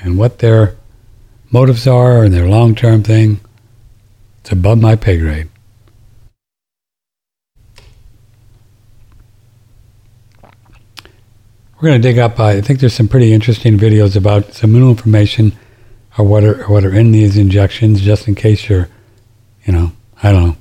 [0.00, 0.76] And what their
[1.50, 3.40] motives are and their long term thing,
[4.40, 5.48] it's above my pay grade.
[11.80, 14.90] We're going to dig up, I think there's some pretty interesting videos about some new
[14.90, 15.52] information
[16.18, 18.88] or what are, what are in these injections, just in case you're,
[19.64, 20.56] you know, I don't know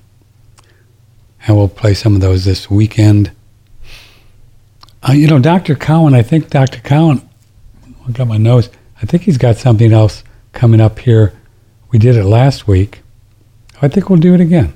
[1.47, 3.31] and we'll play some of those this weekend.
[5.07, 5.75] Uh, you know, Dr.
[5.75, 6.81] Cowan, I think Dr.
[6.81, 7.27] Cowan,
[8.05, 8.69] look at my nose,
[9.01, 11.33] I think he's got something else coming up here.
[11.89, 13.01] We did it last week.
[13.81, 14.73] I think we'll do it again.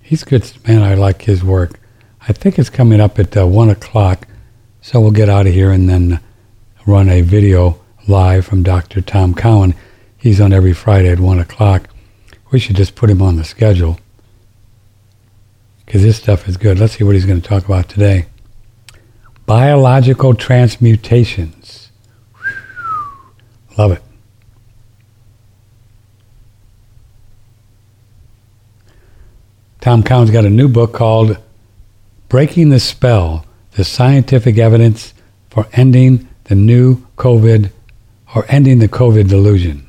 [0.00, 0.82] He's good, man.
[0.82, 1.80] I like his work.
[2.28, 4.28] I think it's coming up at uh, 1 o'clock,
[4.80, 6.20] so we'll get out of here and then
[6.86, 9.00] run a video live from Dr.
[9.00, 9.74] Tom Cowan.
[10.16, 11.88] He's on every Friday at 1 o'clock.
[12.52, 13.98] We should just put him on the schedule
[15.86, 16.78] because this stuff is good.
[16.78, 18.26] Let's see what he's going to talk about today.
[19.46, 21.92] Biological transmutations.
[23.78, 24.02] Love it.
[29.80, 31.38] Tom Cowan's got a new book called
[32.28, 35.14] Breaking the Spell The Scientific Evidence
[35.48, 37.70] for Ending the New COVID
[38.34, 39.86] or Ending the COVID Delusion.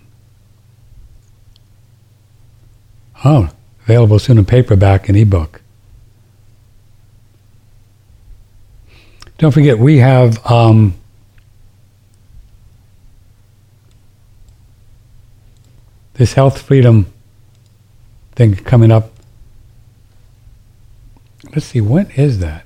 [3.25, 3.49] Oh,
[3.81, 5.63] available soon in paperback and ebook.
[9.37, 10.95] Don't forget, we have um,
[16.15, 17.05] this Health Freedom
[18.33, 19.11] thing coming up.
[21.53, 22.65] Let's see, when is that?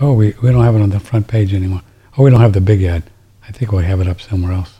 [0.00, 1.82] Oh, we, we don't have it on the front page anymore.
[2.16, 3.04] Oh, we don't have the big ad.
[3.48, 4.78] I think we have it up somewhere else.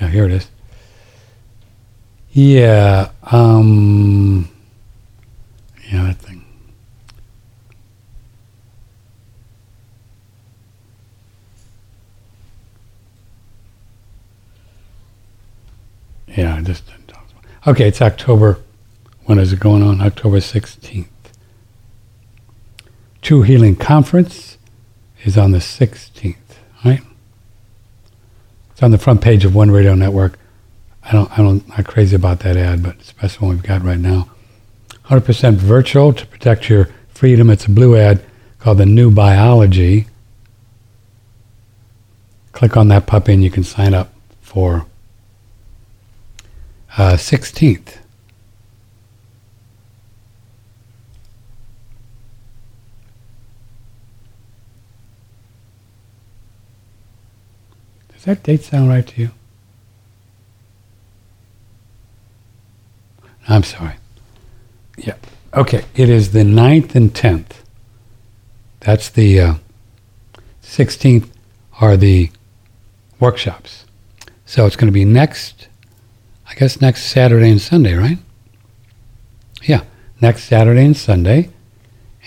[0.00, 0.48] Yeah, here it is.
[2.32, 4.48] Yeah, um,
[5.90, 6.35] yeah, that thing.
[16.36, 16.84] Yeah, just
[17.66, 17.88] okay.
[17.88, 18.58] It's October.
[19.24, 20.00] When is it going on?
[20.00, 21.08] October sixteenth.
[23.22, 24.58] True Healing Conference
[25.24, 26.58] is on the sixteenth.
[26.84, 27.00] Right.
[28.70, 30.38] It's on the front page of One Radio Network.
[31.02, 31.32] I don't.
[31.32, 31.62] I don't.
[31.62, 34.28] I'm not crazy about that ad, but it's the best one we've got right now.
[35.06, 37.48] 100% virtual to protect your freedom.
[37.48, 38.24] It's a blue ad
[38.58, 40.08] called The New Biology.
[42.50, 44.84] Click on that puppy and you can sign up for
[46.96, 47.98] uh, 16th.
[58.12, 59.30] Does that date sound right to you?
[63.48, 63.94] I'm sorry.
[64.98, 65.14] Yeah.
[65.54, 65.84] Okay.
[65.94, 67.62] It is the 9th and 10th.
[68.80, 69.54] That's the uh,
[70.62, 71.28] 16th
[71.80, 72.30] are the
[73.20, 73.84] workshops.
[74.44, 75.55] So it's going to be next,
[76.48, 78.18] I guess next Saturday and Sunday, right?
[79.62, 79.82] Yeah,
[80.20, 81.50] next Saturday and Sunday.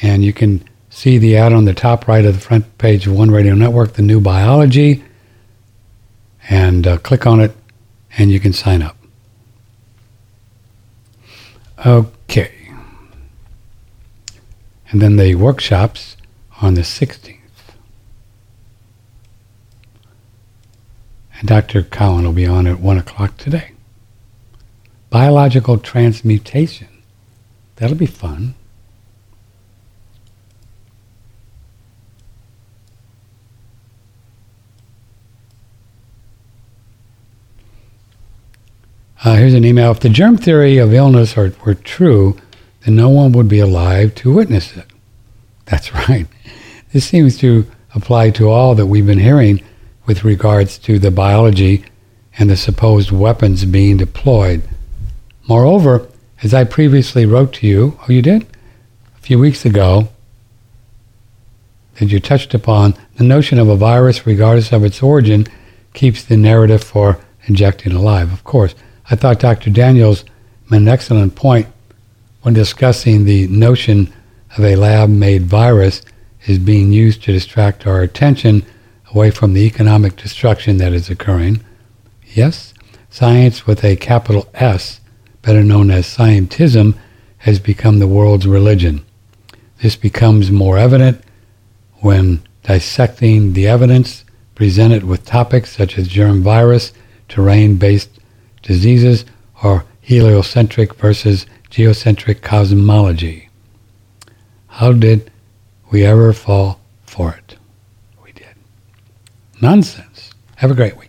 [0.01, 3.13] And you can see the ad on the top right of the front page of
[3.13, 5.03] One Radio Network, the new biology,
[6.49, 7.55] and uh, click on it
[8.17, 8.97] and you can sign up.
[11.85, 12.51] Okay.
[14.91, 16.17] And then the workshops
[16.61, 17.37] on the 16th.
[21.39, 21.83] And Dr.
[21.83, 23.71] Cowan will be on at 1 o'clock today.
[25.09, 26.87] Biological transmutation.
[27.77, 28.55] That'll be fun.
[39.23, 39.91] Uh, here's an email.
[39.91, 42.37] If the germ theory of illness are, were true,
[42.85, 44.85] then no one would be alive to witness it.
[45.65, 46.27] That's right.
[46.93, 49.61] This seems to apply to all that we've been hearing
[50.05, 51.85] with regards to the biology
[52.37, 54.61] and the supposed weapons being deployed.
[55.49, 56.07] Moreover,
[56.43, 58.43] as I previously wrote to you, oh, you did?
[59.17, 60.09] A few weeks ago,
[61.95, 65.47] that you touched upon, the notion of a virus, regardless of its origin,
[65.95, 68.31] keeps the narrative for injecting alive.
[68.31, 68.75] Of course,
[69.09, 69.71] I thought Dr.
[69.71, 70.23] Daniels
[70.69, 71.65] made an excellent point
[72.43, 74.13] when discussing the notion
[74.55, 76.03] of a lab made virus
[76.45, 78.63] is being used to distract our attention
[79.15, 81.65] away from the economic destruction that is occurring.
[82.27, 82.75] Yes,
[83.09, 84.98] science with a capital S,
[85.41, 86.95] better known as scientism,
[87.39, 89.05] has become the world's religion.
[89.81, 91.21] This becomes more evident
[92.01, 94.25] when dissecting the evidence
[94.55, 96.91] presented with topics such as germ virus,
[97.29, 98.09] terrain based
[98.61, 99.25] diseases,
[99.63, 103.49] or heliocentric versus geocentric cosmology.
[104.67, 105.31] How did
[105.91, 107.57] we ever fall for it?
[108.23, 108.55] We did.
[109.61, 110.31] Nonsense.
[110.57, 111.08] Have a great weekend.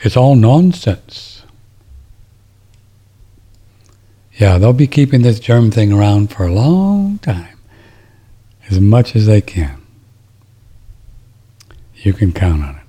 [0.00, 1.42] It's all nonsense.
[4.38, 7.58] Yeah, they'll be keeping this germ thing around for a long time,
[8.70, 9.82] as much as they can.
[11.96, 12.82] You can count on it.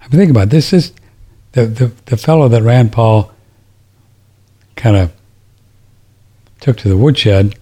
[0.00, 0.50] I mean, think about it.
[0.50, 0.92] this is
[1.52, 3.30] the, the, the fellow that Rand Paul
[4.74, 5.12] kind of
[6.60, 7.54] took to the woodshed.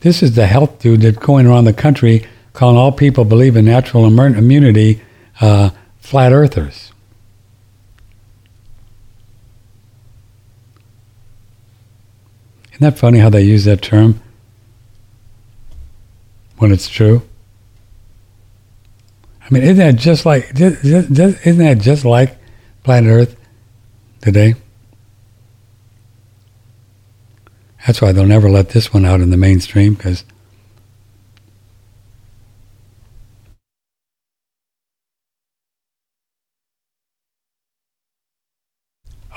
[0.00, 3.64] This is the health dude that's going around the country calling all people believe in
[3.64, 5.00] natural immunity
[5.40, 5.70] uh,
[6.00, 6.92] flat earthers.
[12.78, 14.20] Isn't that funny how they use that term
[16.58, 17.22] when it's true?
[19.42, 21.10] I mean, isn't that just like just, just,
[21.44, 22.38] isn't that just like
[22.84, 23.36] planet Earth
[24.20, 24.54] today?
[27.84, 30.22] That's why they'll never let this one out in the mainstream because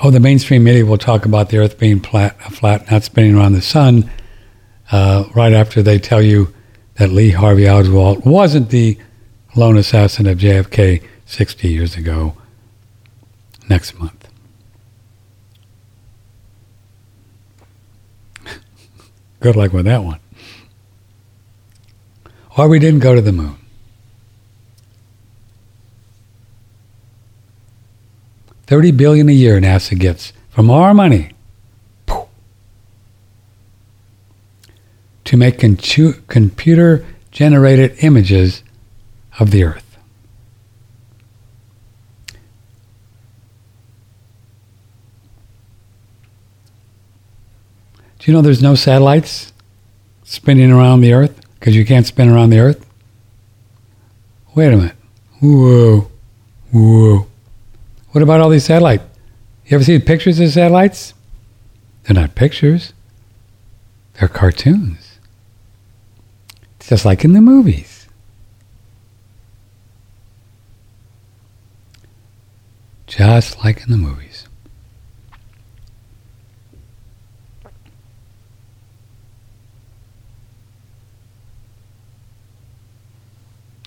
[0.03, 3.53] Oh, the mainstream media will talk about the Earth being flat, flat, not spinning around
[3.53, 4.09] the sun,
[4.91, 6.51] uh, right after they tell you
[6.95, 8.97] that Lee Harvey Oswald wasn't the
[9.55, 12.35] lone assassin of JFK 60 years ago
[13.69, 14.27] next month.
[19.39, 20.19] Good luck with that one.
[22.57, 23.60] Or we didn't go to the moon.
[28.71, 31.31] 30 billion a year NASA gets from our money
[35.25, 38.63] to make computer generated images
[39.41, 39.97] of the earth.
[48.19, 49.51] Do you know there's no satellites
[50.23, 52.85] spinning around the earth because you can't spin around the earth?
[54.55, 54.95] Wait a minute.
[55.41, 56.09] Whoa.
[56.71, 57.30] Whoa.
[58.11, 59.03] What about all these satellites?
[59.65, 61.13] You ever see pictures of satellites?
[62.03, 62.93] They're not pictures,
[64.13, 65.19] they're cartoons.
[66.77, 68.07] It's just like in the movies.
[73.07, 74.47] Just like in the movies.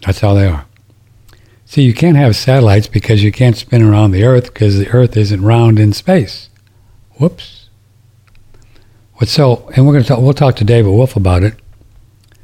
[0.03, 0.67] That's how they are.
[1.75, 5.17] See, you can't have satellites because you can't spin around the Earth because the Earth
[5.17, 6.49] isn't round in space.
[7.19, 7.69] Whoops.
[9.15, 9.69] What so?
[9.75, 10.21] And we're going to talk.
[10.21, 11.57] We'll talk to David Wolfe about it,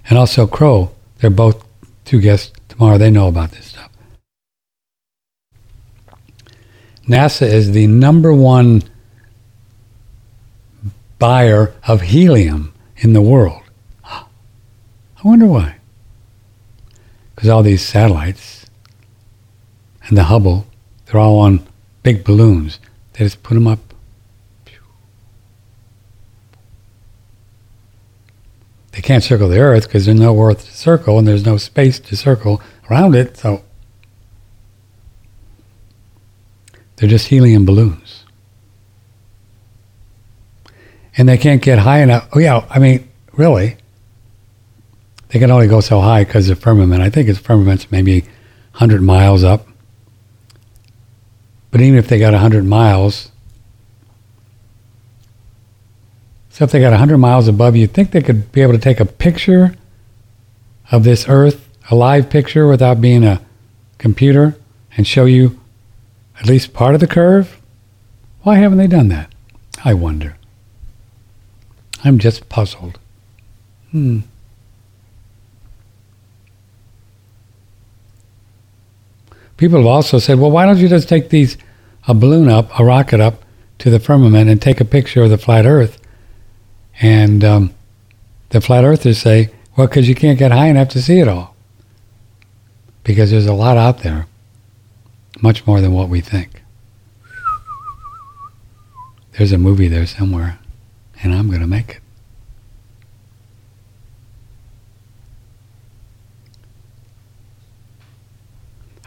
[0.09, 0.91] and also Crow.
[1.21, 1.65] They're both
[2.05, 2.99] two guests tomorrow.
[2.99, 3.93] They know about this stuff.
[7.07, 8.83] NASA is the number one
[11.21, 13.63] buyer of helium in the world.
[14.05, 14.25] I
[15.23, 15.77] wonder why
[17.37, 18.60] because all these satellites
[20.11, 20.67] and the Hubble,
[21.07, 21.67] they're all on
[22.03, 22.79] big balloons.
[23.15, 23.79] They just put them up.
[28.93, 31.99] They can't circle the Earth because there's no Earth to circle and there's no space
[32.01, 32.61] to circle
[32.91, 33.37] around it.
[33.37, 33.63] So
[36.97, 38.25] they're just helium balloons.
[41.17, 42.29] And they can't get high enough.
[42.33, 43.77] Oh, yeah, I mean, really,
[45.29, 47.01] they can only go so high because of firmament.
[47.01, 48.23] I think its firmament's maybe
[48.73, 49.70] 100 miles up.
[51.71, 53.31] But even if they got 100 miles,
[56.51, 59.01] so if they got 100 miles above you, think they could be able to take
[59.01, 59.77] a picture
[60.91, 63.41] of this Earth, a live picture without being a
[63.99, 64.57] computer,
[64.97, 65.61] and show you
[66.41, 67.61] at least part of the curve?
[68.43, 69.31] Why haven't they done that?
[69.85, 70.37] I wonder.
[72.03, 72.99] I'm just puzzled.
[73.91, 74.21] Hmm.
[79.61, 81.59] People have also said, well, why don't you just take these
[82.09, 83.43] a balloon up, a rocket up
[83.81, 86.01] to the firmament and take a picture of the flat Earth?
[87.03, 87.75] And um,
[88.49, 91.55] the flat earthers say, well, because you can't get high enough to see it all.
[93.05, 94.27] Because there's a lot out there,
[95.43, 96.63] much more than what we think.
[99.33, 100.59] There's a movie there somewhere,
[101.23, 102.01] and I'm going to make it.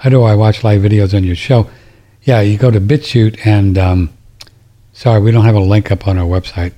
[0.03, 1.69] How do I watch live videos on your show?
[2.23, 4.09] Yeah, you go to BitChute and um,
[4.91, 6.73] sorry, we don't have a link up on our website,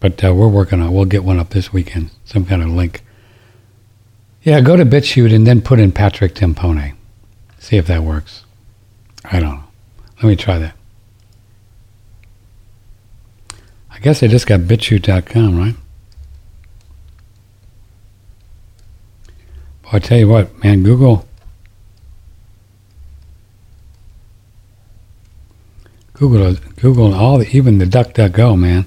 [0.00, 0.94] but uh, we're working on.
[0.94, 3.02] We'll get one up this weekend, some kind of link.
[4.42, 6.94] Yeah, go to BitChute and then put in Patrick Timpone.
[7.58, 8.46] See if that works.
[9.26, 9.64] I don't know.
[10.22, 10.74] Let me try that.
[13.90, 15.74] I guess I just got bitchute.com, right?
[19.82, 21.27] Boy, I tell you what, man, Google
[26.18, 28.86] Google, Google, all the, even the DuckDuckGo, man,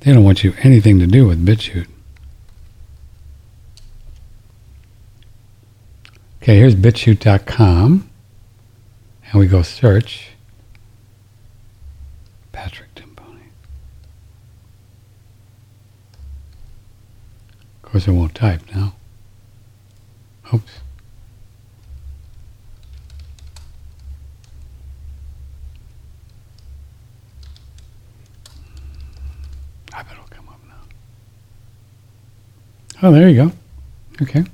[0.00, 1.86] they don't want you anything to do with BitChute.
[6.42, 8.10] Okay, here's bitchute.com,
[9.24, 10.32] and we go search
[12.52, 13.48] Patrick Timpone.
[17.82, 18.92] Of course, it won't type now.
[20.52, 20.80] Oops.
[33.00, 33.52] Oh, there you go.
[34.20, 34.44] Okay.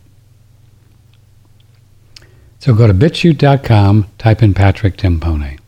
[2.59, 5.59] So go to bitchute.com, type in Patrick Timpone.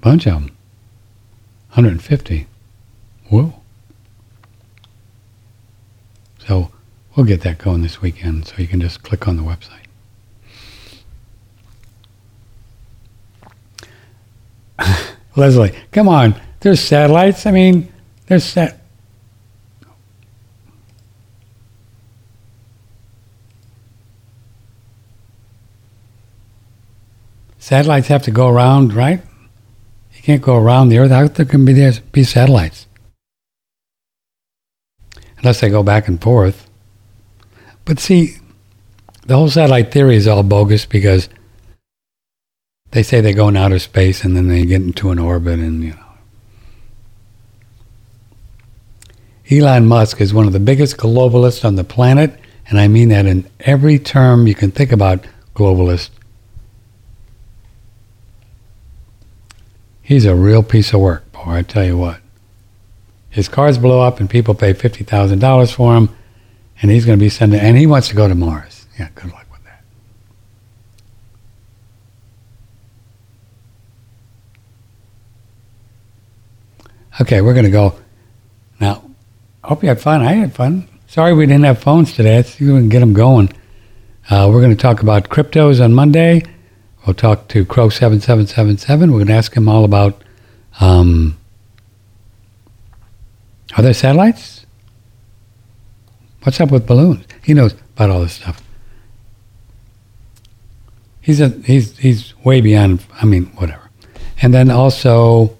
[0.00, 0.44] Bunch of them.
[1.70, 2.46] 150.
[3.28, 3.54] Whoa.
[6.38, 6.70] So
[7.16, 9.83] we'll get that going this weekend so you can just click on the website.
[15.36, 16.40] Leslie, come on.
[16.60, 17.46] There's satellites.
[17.46, 17.92] I mean,
[18.26, 18.80] there's sat.
[27.58, 29.22] Satellites have to go around, right?
[30.14, 31.10] You can't go around the Earth.
[31.10, 32.86] How there can be there be satellites?
[35.44, 36.70] unless they go back and forth.
[37.84, 38.38] But see,
[39.26, 41.28] the whole satellite theory is all bogus because
[42.94, 45.82] they say they go in outer space and then they get into an orbit and
[45.82, 45.98] you know.
[49.50, 52.38] Elon Musk is one of the biggest globalists on the planet,
[52.68, 56.10] and I mean that in every term you can think about globalist.
[60.00, 62.20] He's a real piece of work, boy, I tell you what.
[63.28, 66.10] His cars blow up and people pay $50,000 for him,
[66.80, 68.86] and he's going to be sending, and he wants to go to Mars.
[68.98, 69.82] Yeah, good luck with that.
[77.20, 77.98] Okay, we're going to go.
[78.80, 79.02] Now,
[79.62, 80.22] I hope you had fun.
[80.22, 80.88] I had fun.
[81.06, 82.36] Sorry we didn't have phones today.
[82.36, 83.52] Let's see if we can get them going.
[84.28, 86.42] Uh, we're going to talk about cryptos on Monday.
[87.06, 88.88] We'll talk to Crow777.
[88.88, 90.24] We're going to ask him all about
[90.80, 91.38] um,
[93.76, 94.66] are there satellites?
[96.42, 97.24] What's up with balloons?
[97.42, 98.62] He knows about all this stuff.
[101.20, 103.04] He's a, he's he's way beyond.
[103.20, 103.90] I mean, whatever.
[104.42, 105.56] And then also,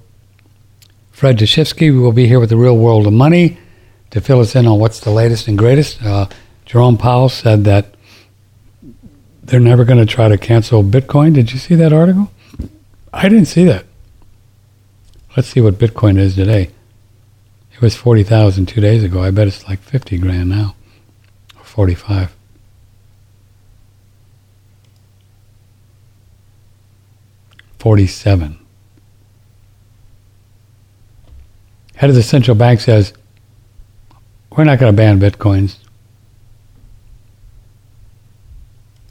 [1.15, 3.57] Fred Deshifsky will be here with the Real World of Money
[4.11, 6.03] to fill us in on what's the latest and greatest.
[6.03, 6.27] Uh,
[6.67, 7.95] Jerome Powell said that
[9.41, 11.33] they're never going to try to cancel Bitcoin.
[11.33, 12.33] Did you see that article?
[13.13, 13.85] I didn't see that.
[15.37, 16.71] Let's see what Bitcoin is today.
[17.73, 19.23] It was 40,000 two days ago.
[19.23, 20.75] I bet it's like 50 grand now,
[21.57, 22.35] or 45.
[27.79, 28.64] Forty-seven.
[31.97, 33.13] Head of the central bank says
[34.57, 35.79] we're not going to ban bitcoins,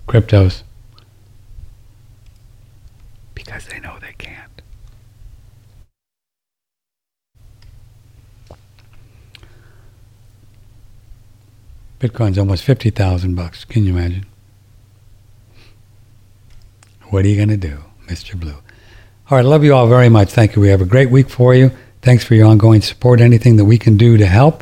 [0.08, 0.64] cryptos,
[3.36, 4.62] because they know they can't.
[12.00, 13.66] Bitcoin's almost 50,000 bucks.
[13.66, 14.26] Can you imagine?
[17.10, 18.40] What are you going to do, Mr.
[18.40, 18.52] Blue?
[19.30, 20.32] All right, I love you all very much.
[20.32, 20.62] Thank you.
[20.62, 21.72] We have a great week for you.
[22.04, 23.22] Thanks for your ongoing support.
[23.22, 24.62] Anything that we can do to help,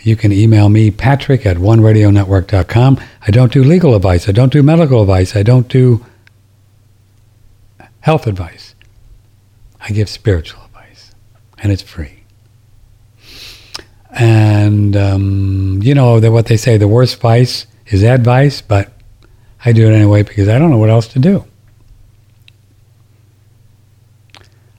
[0.00, 3.00] you can email me, patrick at oneradionetwork.com.
[3.20, 4.28] I don't do legal advice.
[4.28, 5.34] I don't do medical advice.
[5.34, 6.06] I don't do
[7.98, 8.76] health advice.
[9.80, 11.16] I give spiritual advice,
[11.58, 12.22] and it's free.
[14.12, 18.92] And, um, you know, that what they say, the worst vice is advice, but
[19.64, 21.44] I do it anyway because I don't know what else to do.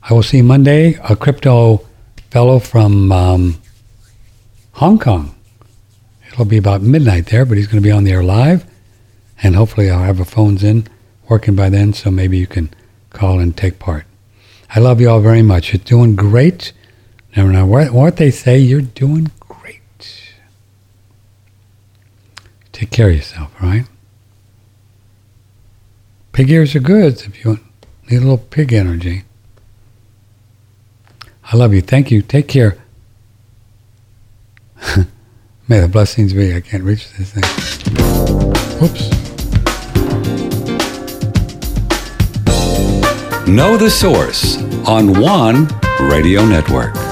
[0.01, 1.85] I will see Monday a crypto
[2.29, 3.61] fellow from um,
[4.73, 5.35] Hong Kong.
[6.31, 8.65] It'll be about midnight there, but he's going to be on the air live,
[9.41, 10.87] and hopefully I'll have a phones in
[11.27, 12.69] working by then, so maybe you can
[13.09, 14.05] call and take part.
[14.73, 15.73] I love you all very much.
[15.73, 16.73] You're doing great.
[17.35, 18.59] Never know what, what they say.
[18.59, 20.31] You're doing great.
[22.71, 23.85] Take care of yourself, all right?
[26.31, 27.59] Pig ears are good if you
[28.09, 29.23] need a little pig energy.
[31.51, 31.81] I love you.
[31.81, 32.21] Thank you.
[32.21, 32.77] Take care.
[35.67, 36.55] May the blessings be.
[36.55, 37.43] I can't reach this thing.
[38.79, 39.09] Whoops.
[43.47, 44.57] Know the source
[44.87, 45.67] on one
[45.99, 47.08] radio network.